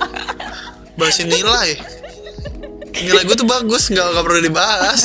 Bahasin 0.99 1.29
nilai. 1.29 1.77
Nilai 3.01 3.25
gue 3.25 3.37
tuh 3.37 3.49
bagus, 3.49 3.89
nggak 3.89 4.07
nggak 4.13 4.25
perlu 4.25 4.41
dibahas. 4.45 5.01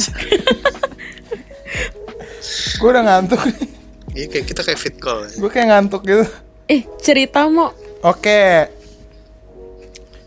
Gue 2.80 2.90
udah 2.92 3.04
ngantuk 3.04 3.42
nih. 3.48 3.68
Iya 4.16 4.26
kayak 4.32 4.46
kita 4.48 4.62
kayak 4.64 4.80
fit 4.80 4.96
call. 5.00 5.28
Gue 5.40 5.50
kayak 5.52 5.68
ngantuk 5.72 6.04
gitu. 6.08 6.24
Eh, 6.72 6.88
cerita 7.04 7.48
mau. 7.52 7.72
Oke. 8.04 8.72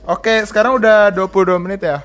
Oke, 0.09 0.45
sekarang 0.49 0.81
udah 0.81 1.13
22 1.13 1.61
menit 1.61 1.85
ya. 1.85 2.01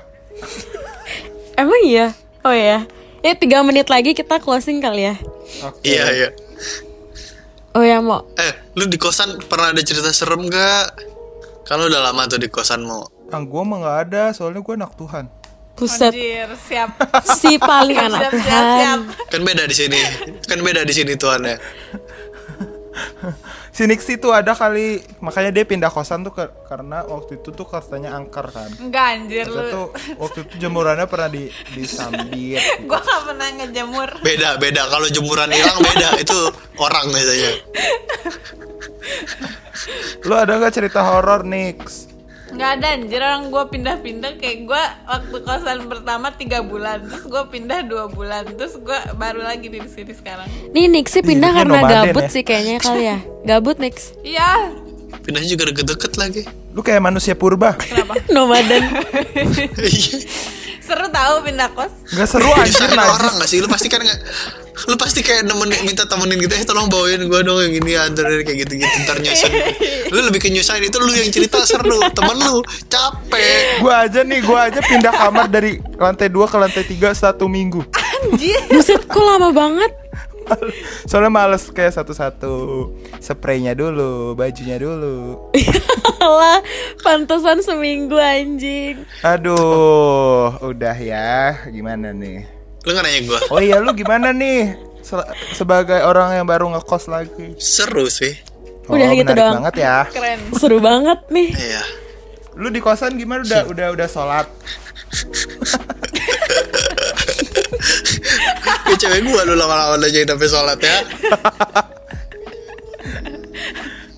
Emang 1.60 1.80
iya? 1.84 2.12
Oh 2.44 2.52
iya. 2.52 2.84
Ya 3.24 3.32
tiga 3.32 3.64
menit 3.64 3.88
lagi 3.88 4.12
kita 4.12 4.40
closing 4.40 4.84
kali 4.84 5.08
ya. 5.12 5.16
Oke. 5.64 5.80
Iya 5.84 6.04
iya. 6.12 6.28
Oh 7.74 7.82
ya 7.82 7.98
mau. 8.04 8.28
Eh, 8.36 8.52
lu 8.76 8.84
di 8.86 9.00
kosan 9.00 9.40
pernah 9.48 9.72
ada 9.72 9.82
cerita 9.82 10.12
serem 10.12 10.46
gak? 10.46 10.94
Kalau 11.64 11.88
udah 11.88 12.12
lama 12.12 12.28
tuh 12.28 12.36
di 12.36 12.52
kosan 12.52 12.84
mau. 12.84 13.08
Ah, 13.32 13.40
gue 13.40 13.62
mah 13.64 13.76
nggak 13.80 13.98
ada, 14.08 14.24
soalnya 14.36 14.60
gue 14.60 14.74
anak 14.76 14.94
Tuhan. 14.94 15.26
Buset. 15.74 16.14
Anjir, 16.14 16.48
siap. 16.60 16.90
Si 17.34 17.58
paling 17.58 17.98
anak 17.98 18.20
siap, 18.20 18.32
siap, 18.32 18.64
siap. 18.72 19.00
Tuhan. 19.04 19.28
Kan 19.28 19.40
beda 19.42 19.62
di 19.64 19.74
sini. 19.74 20.00
Kan 20.40 20.58
beda 20.60 20.80
di 20.82 20.92
sini 20.92 21.12
tuannya. 21.14 21.56
Si 23.68 23.82
Nixi 23.82 24.22
tuh 24.22 24.30
ada 24.30 24.54
kali, 24.54 25.02
makanya 25.18 25.50
dia 25.50 25.66
pindah 25.66 25.90
kosan 25.90 26.22
tuh 26.22 26.30
ke- 26.30 26.54
karena 26.64 27.02
waktu 27.02 27.42
itu 27.42 27.50
tuh 27.50 27.66
katanya 27.66 28.14
angker 28.14 28.46
kan. 28.46 28.70
Enggak 28.78 29.18
anjir 29.18 29.50
lu. 29.50 29.66
tuh 29.66 29.86
waktu 30.14 30.46
itu 30.46 30.62
jemurannya 30.62 31.10
pernah 31.10 31.26
di 31.26 31.50
disambit. 31.74 32.30
gitu. 32.54 32.86
Gua 32.86 33.02
gak 33.02 33.20
pernah 33.26 33.48
ngejemur. 33.52 34.10
Beda 34.22 34.54
beda. 34.56 34.86
Kalau 34.86 35.10
jemuran 35.10 35.50
hilang 35.50 35.78
beda. 35.82 36.08
Itu 36.22 36.38
orang 36.78 37.10
biasanya. 37.10 37.52
Lu 40.22 40.34
ada 40.38 40.54
gak 40.56 40.70
cerita 40.72 41.02
horor 41.02 41.42
Nix? 41.42 42.13
Nggak 42.54 42.70
ada 42.72 42.86
anjir 42.92 43.18
orang 43.18 43.44
gue 43.46 43.64
pindah-pindah 43.68 44.32
kayak 44.36 44.58
gue 44.64 44.82
waktu 45.04 45.36
kosan 45.40 45.78
pertama 45.84 46.30
tiga 46.30 46.62
bulan 46.62 47.02
terus 47.02 47.24
gue 47.24 47.42
pindah 47.48 47.82
dua 47.82 48.06
bulan 48.06 48.46
terus 48.48 48.74
gue 48.76 48.94
baru 49.14 49.42
lagi 49.42 49.66
di 49.66 49.82
sini 49.84 50.12
sekarang 50.12 50.46
Nih 50.70 50.86
Nixi 50.86 51.18
pindah 51.20 51.50
Hidupnya 51.50 51.82
karena 51.82 52.06
gabut 52.06 52.24
ya. 52.24 52.30
sih 52.30 52.42
kayaknya 52.42 52.76
kali 52.78 53.02
ya. 53.04 53.18
Gabut 53.44 53.76
Nix. 53.76 54.14
iya 54.22 54.70
Pindahnya 55.16 55.48
juga 55.48 55.64
deket-deket 55.66 56.12
lagi. 56.14 56.42
Lu 56.70 56.80
kayak 56.80 57.00
manusia 57.00 57.32
purba. 57.32 57.74
Nomaden. 58.34 58.82
Iya. 59.74 60.18
seru 60.78 61.08
tahu 61.08 61.34
pindah 61.42 61.72
kos 61.72 61.88
Gak 62.12 62.28
seru 62.28 62.44
anjir 62.46 62.92
orang 62.92 63.18
najis. 63.24 63.40
gak 63.40 63.48
sih? 63.48 63.58
Lu 63.58 63.66
pasti 63.66 63.88
kan 63.88 63.98
gak 63.98 64.20
Lu 64.90 64.98
pasti 64.98 65.22
kayak 65.22 65.46
nemenin, 65.46 65.86
minta 65.86 66.02
temenin 66.02 66.34
gitu 66.42 66.54
Eh 66.58 66.66
tolong 66.66 66.90
bawain 66.90 67.22
gue 67.22 67.40
dong 67.46 67.62
yang 67.62 67.74
ini 67.78 67.94
anterin 67.94 68.42
kayak 68.42 68.66
gitu-gitu 68.66 68.96
Ntar 69.06 69.22
nyusahin 69.22 69.62
Lu 70.10 70.18
lebih 70.26 70.40
ke 70.42 70.48
nyusahin 70.50 70.82
itu 70.82 70.98
lu 70.98 71.14
yang 71.14 71.30
cerita 71.30 71.62
seru 71.62 72.02
Temen 72.10 72.36
lu 72.42 72.58
capek 72.90 73.78
Gue 73.78 73.94
aja 73.94 74.20
nih, 74.26 74.42
gue 74.42 74.58
aja 74.58 74.80
pindah 74.82 75.14
kamar 75.14 75.46
dari 75.46 75.78
lantai 75.94 76.26
2 76.26 76.50
ke 76.50 76.56
lantai 76.58 76.84
3 76.84 77.14
satu 77.14 77.46
minggu. 77.46 77.86
anjir 78.34 78.58
Buset 78.72 79.02
kok 79.06 79.22
lama 79.22 79.54
banget. 79.54 79.92
Soalnya 81.08 81.32
males 81.32 81.72
kayak 81.72 81.96
satu-satu 81.96 82.52
Spraynya 83.16 83.72
dulu, 83.72 84.36
bajunya 84.36 84.76
dulu 84.76 85.48
Alah, 86.20 86.60
pantesan 87.00 87.64
seminggu 87.64 88.20
anjing. 88.20 89.08
Aduh, 89.24 90.52
udah 90.60 90.96
ya 91.00 91.64
Gimana 91.72 92.12
nih? 92.12 92.44
Lu 92.84 92.90
gak 92.90 93.02
nanya 93.02 93.20
gue 93.22 93.38
Oh 93.48 93.58
iya, 93.58 93.76
lu 93.78 93.90
gimana 93.92 94.28
nih? 94.30 94.76
Se- 95.00 95.28
sebagai 95.54 96.00
orang 96.00 96.32
yang 96.34 96.44
baru 96.44 96.68
ngekos 96.70 97.04
lagi 97.06 97.56
Seru 97.56 98.06
sih 98.06 98.32
Udah 98.84 99.06
Oh, 99.06 99.12
gitu 99.12 99.24
menarik 99.26 99.38
doang. 99.38 99.54
banget 99.58 99.74
ya 99.80 99.96
keren 100.06 100.40
Seru 100.52 100.78
banget 100.78 101.18
nih. 101.28 101.48
Iya 101.50 101.82
Lu 102.54 102.68
di 102.68 102.78
kosan 102.78 103.14
gimana? 103.14 103.42
Udah 103.42 103.62
udah 103.66 103.86
udah 103.90 104.06
sholat? 104.06 104.46
Kayak 108.84 108.98
cewek 108.98 109.20
gue 109.22 109.40
lu 109.44 109.54
lama-lama 109.54 109.96
udah 109.96 110.08
jadi 110.08 110.26
sampai 110.26 110.46
sholat 110.46 110.78
ya 110.78 110.96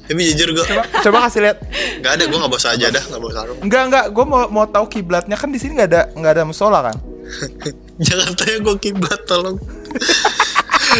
Tapi 0.07 0.23
jujur 0.25 0.49
gue 0.53 0.63
Coba, 0.65 0.83
coba 1.01 1.19
kasih 1.27 1.41
lihat 1.43 1.59
Gak 1.99 2.13
ada 2.13 2.25
gue 2.25 2.37
gak 2.37 2.47
bawa 2.49 2.63
saja 2.63 2.87
dah 2.89 3.03
Gak 3.05 3.19
bawa 3.19 3.33
sarung 3.33 3.59
Enggak 3.59 3.83
enggak, 3.85 4.05
gue 4.09 4.25
mau 4.25 4.47
mau 4.49 4.63
tahu 4.65 4.87
kiblatnya 4.89 5.35
kan 5.35 5.49
di 5.49 5.59
sini 5.59 5.75
nggak 5.75 5.89
ada 5.89 6.03
nggak 6.13 6.33
ada 6.33 6.45
musola 6.45 6.79
kan? 6.85 6.97
Jangan 7.99 8.31
tanya 8.35 8.57
gue 8.61 8.77
kiblat 8.77 9.21
tolong 9.25 9.57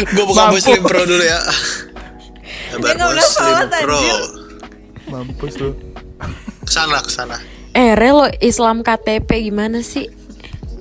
Gue 0.07 0.25
bukan 0.25 0.45
Mampus. 0.49 0.61
muslim 0.61 0.81
pro 0.81 1.01
dulu 1.01 1.21
ya 1.21 1.39
Sabar 2.67 2.89
nggak 2.93 3.09
udah 3.09 3.25
sholat, 3.25 3.69
pro 3.79 3.95
anjir. 3.95 4.19
Mampus 5.07 5.53
lu. 5.57 5.69
Ke 6.61 6.71
sana 6.71 6.99
ke 6.99 7.09
sana 7.09 7.37
Eh, 7.71 7.93
Relo 7.93 8.25
Islam 8.39 8.81
KTP 8.81 9.29
gimana 9.43 9.79
sih? 9.79 10.09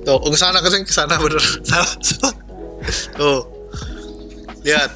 Tuh, 0.03 0.17
ke 0.19 0.33
sana 0.35 0.59
ke 0.59 0.69
sana 0.69 0.81
ke 0.81 0.91
sana 0.91 1.15
bener. 1.17 1.45
Salah, 1.61 1.93
salah. 2.01 2.35
Tuh. 3.13 3.41
Lihat. 4.65 4.91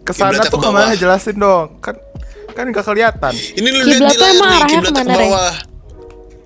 Ke 0.00 0.10
sana 0.10 0.40
Kiblatnya 0.40 0.48
tuh 0.48 0.58
ke 0.58 0.70
mana 0.70 0.92
jelasin 0.94 1.36
dong? 1.36 1.76
Kan 1.78 2.00
kan 2.50 2.64
nggak 2.66 2.80
kelihatan. 2.80 3.32
Ini 3.36 3.68
lu 3.68 3.80
lihat 3.84 4.16
emang 4.16 4.24
nih, 4.24 4.40
arahnya 4.56 4.64
kiblat 4.72 4.88
ke 4.88 4.96
ke 4.96 5.04
mana, 5.04 5.14
bawah. 5.20 5.54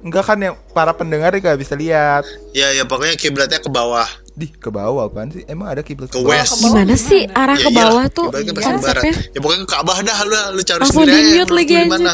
Enggak 0.01 0.25
kan 0.25 0.41
yang 0.41 0.57
para 0.73 0.97
pendengar 0.97 1.29
nggak 1.31 1.61
bisa 1.61 1.77
lihat. 1.77 2.25
Ya, 2.51 2.73
ya 2.73 2.89
pokoknya 2.89 3.15
kiblatnya 3.15 3.61
ke 3.61 3.69
bawah. 3.69 4.09
Di 4.33 4.49
ke 4.49 4.73
bawah 4.73 5.05
apaan 5.07 5.29
sih? 5.29 5.45
Emang 5.45 5.69
ada 5.69 5.85
kiblat 5.85 6.09
Ke 6.09 6.17
ke 6.17 6.25
bawah? 6.25 6.33
west. 6.33 6.57
Gimana 6.57 6.95
sih 6.97 7.29
arah 7.29 7.53
Ya 7.55 7.65
ke 7.65 7.71
bawah 7.71 7.85
iyalah, 8.01 8.07
tuh? 8.09 8.29
kiblatnya 8.33 8.53
pasti 8.57 8.65
barat. 8.81 9.03
Konsepnya? 9.05 9.15
Ya 9.29 9.39
pokoknya 9.39 9.61
ke 9.61 9.69
Ka'bah 9.69 9.99
dah 10.01 10.19
lu, 10.25 10.37
lu 10.57 10.63
cari 10.65 10.81
Langsung 10.81 11.05
sendiri 11.05 11.13
di-mute 11.13 11.29
menurut 11.31 11.51
lagi 11.53 11.73
aja. 11.73 11.85
gimana. 11.85 12.13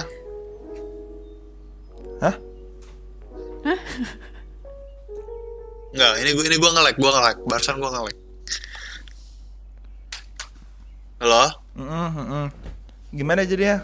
Hah? 2.16 2.35
Enggak, 5.90 6.12
ini 6.20 6.31
gua 6.33 6.44
ini 6.44 6.57
gua 6.59 6.70
nge-lag, 6.75 6.94
gua 6.96 7.11
nge-lag. 7.14 7.37
Barusan 7.44 7.77
gua 7.79 7.90
nge-lag. 7.90 8.16
Halo? 11.16 11.44
Mm-mm, 11.72 12.09
mm-mm. 12.12 12.46
Gimana 13.11 13.46
jadinya? 13.46 13.81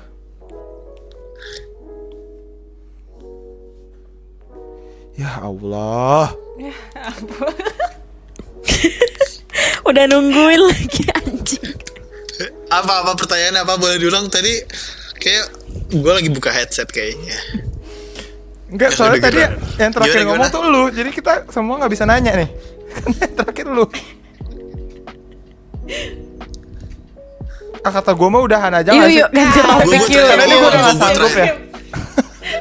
Ya 5.14 5.30
Allah. 5.38 6.32
Udah 9.82 10.04
nungguin 10.06 10.60
lagi 10.62 11.02
anjing. 11.12 11.74
Apa 12.68 13.04
apa 13.04 13.12
pertanyaannya 13.14 13.60
apa 13.60 13.74
boleh 13.76 13.96
diulang 13.96 14.26
tadi? 14.26 14.56
Kayak 15.14 15.52
gua 15.94 16.16
lagi 16.16 16.28
buka 16.28 16.48
headset 16.48 16.88
kayaknya. 16.88 17.36
Enggak, 18.66 18.88
Ya, 18.88 18.96
soalnya 18.96 19.20
tadi 19.22 19.36
gimana? 19.38 19.76
yang 19.76 19.92
terakhir 19.92 20.12
Gimana, 20.14 20.28
ngomong 20.30 20.48
gimana? 20.48 20.56
tuh 20.56 20.62
lu. 20.64 20.84
Jadi 20.90 21.10
kita 21.12 21.32
semua 21.50 21.74
nggak 21.76 21.92
bisa 21.92 22.04
nanya 22.04 22.32
nih. 22.34 22.48
yang 23.20 23.32
terakhir 23.34 23.66
lu. 23.68 23.84
Ah 27.80 27.90
kata 27.90 28.12
gue 28.12 28.28
mah 28.28 28.40
udahan 28.40 28.72
aja 28.72 28.94
Yuk 28.94 29.10
yuk 29.10 29.28
ganti 29.28 29.58
topik 29.60 29.90
yuk. 29.90 30.06
terakhir 30.06 30.22
Karena 30.24 30.44
ini 30.44 30.54
gue 30.54 30.60
Gua- 30.60 30.70
udah 30.70 30.80
gak 30.80 30.96
sanggup 30.96 31.32
ya. 31.34 31.46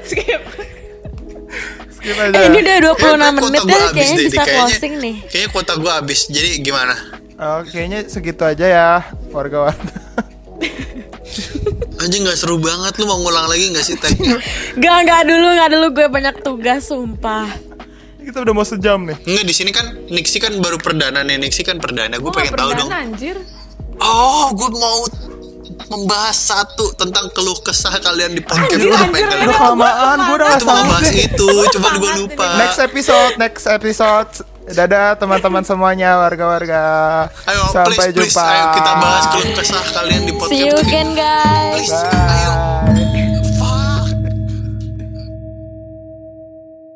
skip 0.04 0.42
Skip 2.02 2.18
aja. 2.18 2.34
Eh 2.34 2.46
ini 2.48 2.60
udah 2.60 2.78
26 2.82 2.98
Kayaknya 2.98 3.32
menit 3.32 3.62
habis 3.62 3.94
kayaknya 3.94 4.12
deh, 4.12 4.26
bisa 4.26 4.42
kayaknya- 4.42 4.58
closing 4.58 4.94
nih. 4.98 5.16
Kayaknya 5.30 5.50
kuota 5.50 5.74
gua 5.78 5.92
habis. 5.96 6.20
Jadi 6.26 6.50
gimana? 6.60 6.94
Oh, 7.38 7.60
kayaknya 7.64 8.00
segitu 8.06 8.42
aja 8.42 8.66
ya 8.66 8.90
warga-warga. 9.30 9.82
Anjing 12.00 12.24
gak 12.24 12.36
seru 12.36 12.58
banget 12.58 12.98
lu 12.98 13.06
mau 13.06 13.20
ngulang 13.20 13.46
lagi 13.46 13.70
gak 13.70 13.84
sih 13.84 13.96
tagnya? 13.96 14.36
Gak 14.76 14.98
gak 15.06 15.22
dulu 15.24 15.48
gak 15.52 15.70
dulu 15.70 15.86
gue 15.92 16.08
banyak 16.08 16.36
tugas 16.42 16.84
sumpah. 16.84 17.48
kita 18.20 18.40
udah 18.40 18.52
mau 18.52 18.62
sejam 18.62 19.02
nih. 19.02 19.16
Enggak 19.24 19.44
di 19.44 19.52
sini 19.52 19.70
kan 19.70 19.92
Nixi 20.08 20.38
kan 20.38 20.56
baru 20.56 20.78
perdana 20.78 21.22
nih 21.22 21.38
Nixi 21.38 21.62
kan 21.62 21.78
perdana 21.78 22.16
gue 22.16 22.32
pengen 22.32 22.54
tahu 22.54 22.70
dong 22.76 22.90
anjir 22.90 23.36
Oh 23.98 24.50
gue 24.52 24.70
mau 24.72 24.98
membahas 25.92 26.38
satu 26.38 26.96
tentang 26.96 27.28
keluh 27.30 27.60
kesah 27.60 27.92
kalian 27.98 28.32
di 28.32 28.40
podcast 28.40 28.80
kalian- 28.80 29.12
Udah 29.44 29.58
kelamaan, 29.60 30.18
gue 30.22 30.36
udah 30.36 30.50
Itu 30.50 30.66
mau 30.66 30.84
bahas 30.88 31.12
itu 31.12 31.48
Coba 31.70 31.88
gue 31.94 32.12
lupa 32.18 32.48
Next 32.58 32.80
episode, 32.80 33.34
next 33.36 33.66
episode. 33.68 34.32
Dadah 34.64 35.20
teman-teman 35.20 35.62
semuanya, 35.62 36.16
warga-warga. 36.18 36.84
Ayo 37.44 37.62
Sampai 37.68 38.08
please 38.08 38.16
please 38.16 38.32
jumpa. 38.32 38.46
Ayo 38.48 38.66
kita 38.72 38.92
bahas 38.96 39.24
keluh 39.28 39.52
kesah 39.54 39.84
kalian 39.92 40.22
di 40.24 40.32
podcast 40.32 40.48
See 40.50 40.64
you 40.64 40.76
again 40.80 41.10
guys. 41.12 41.76
Please 41.76 41.92
ayo 41.92 42.71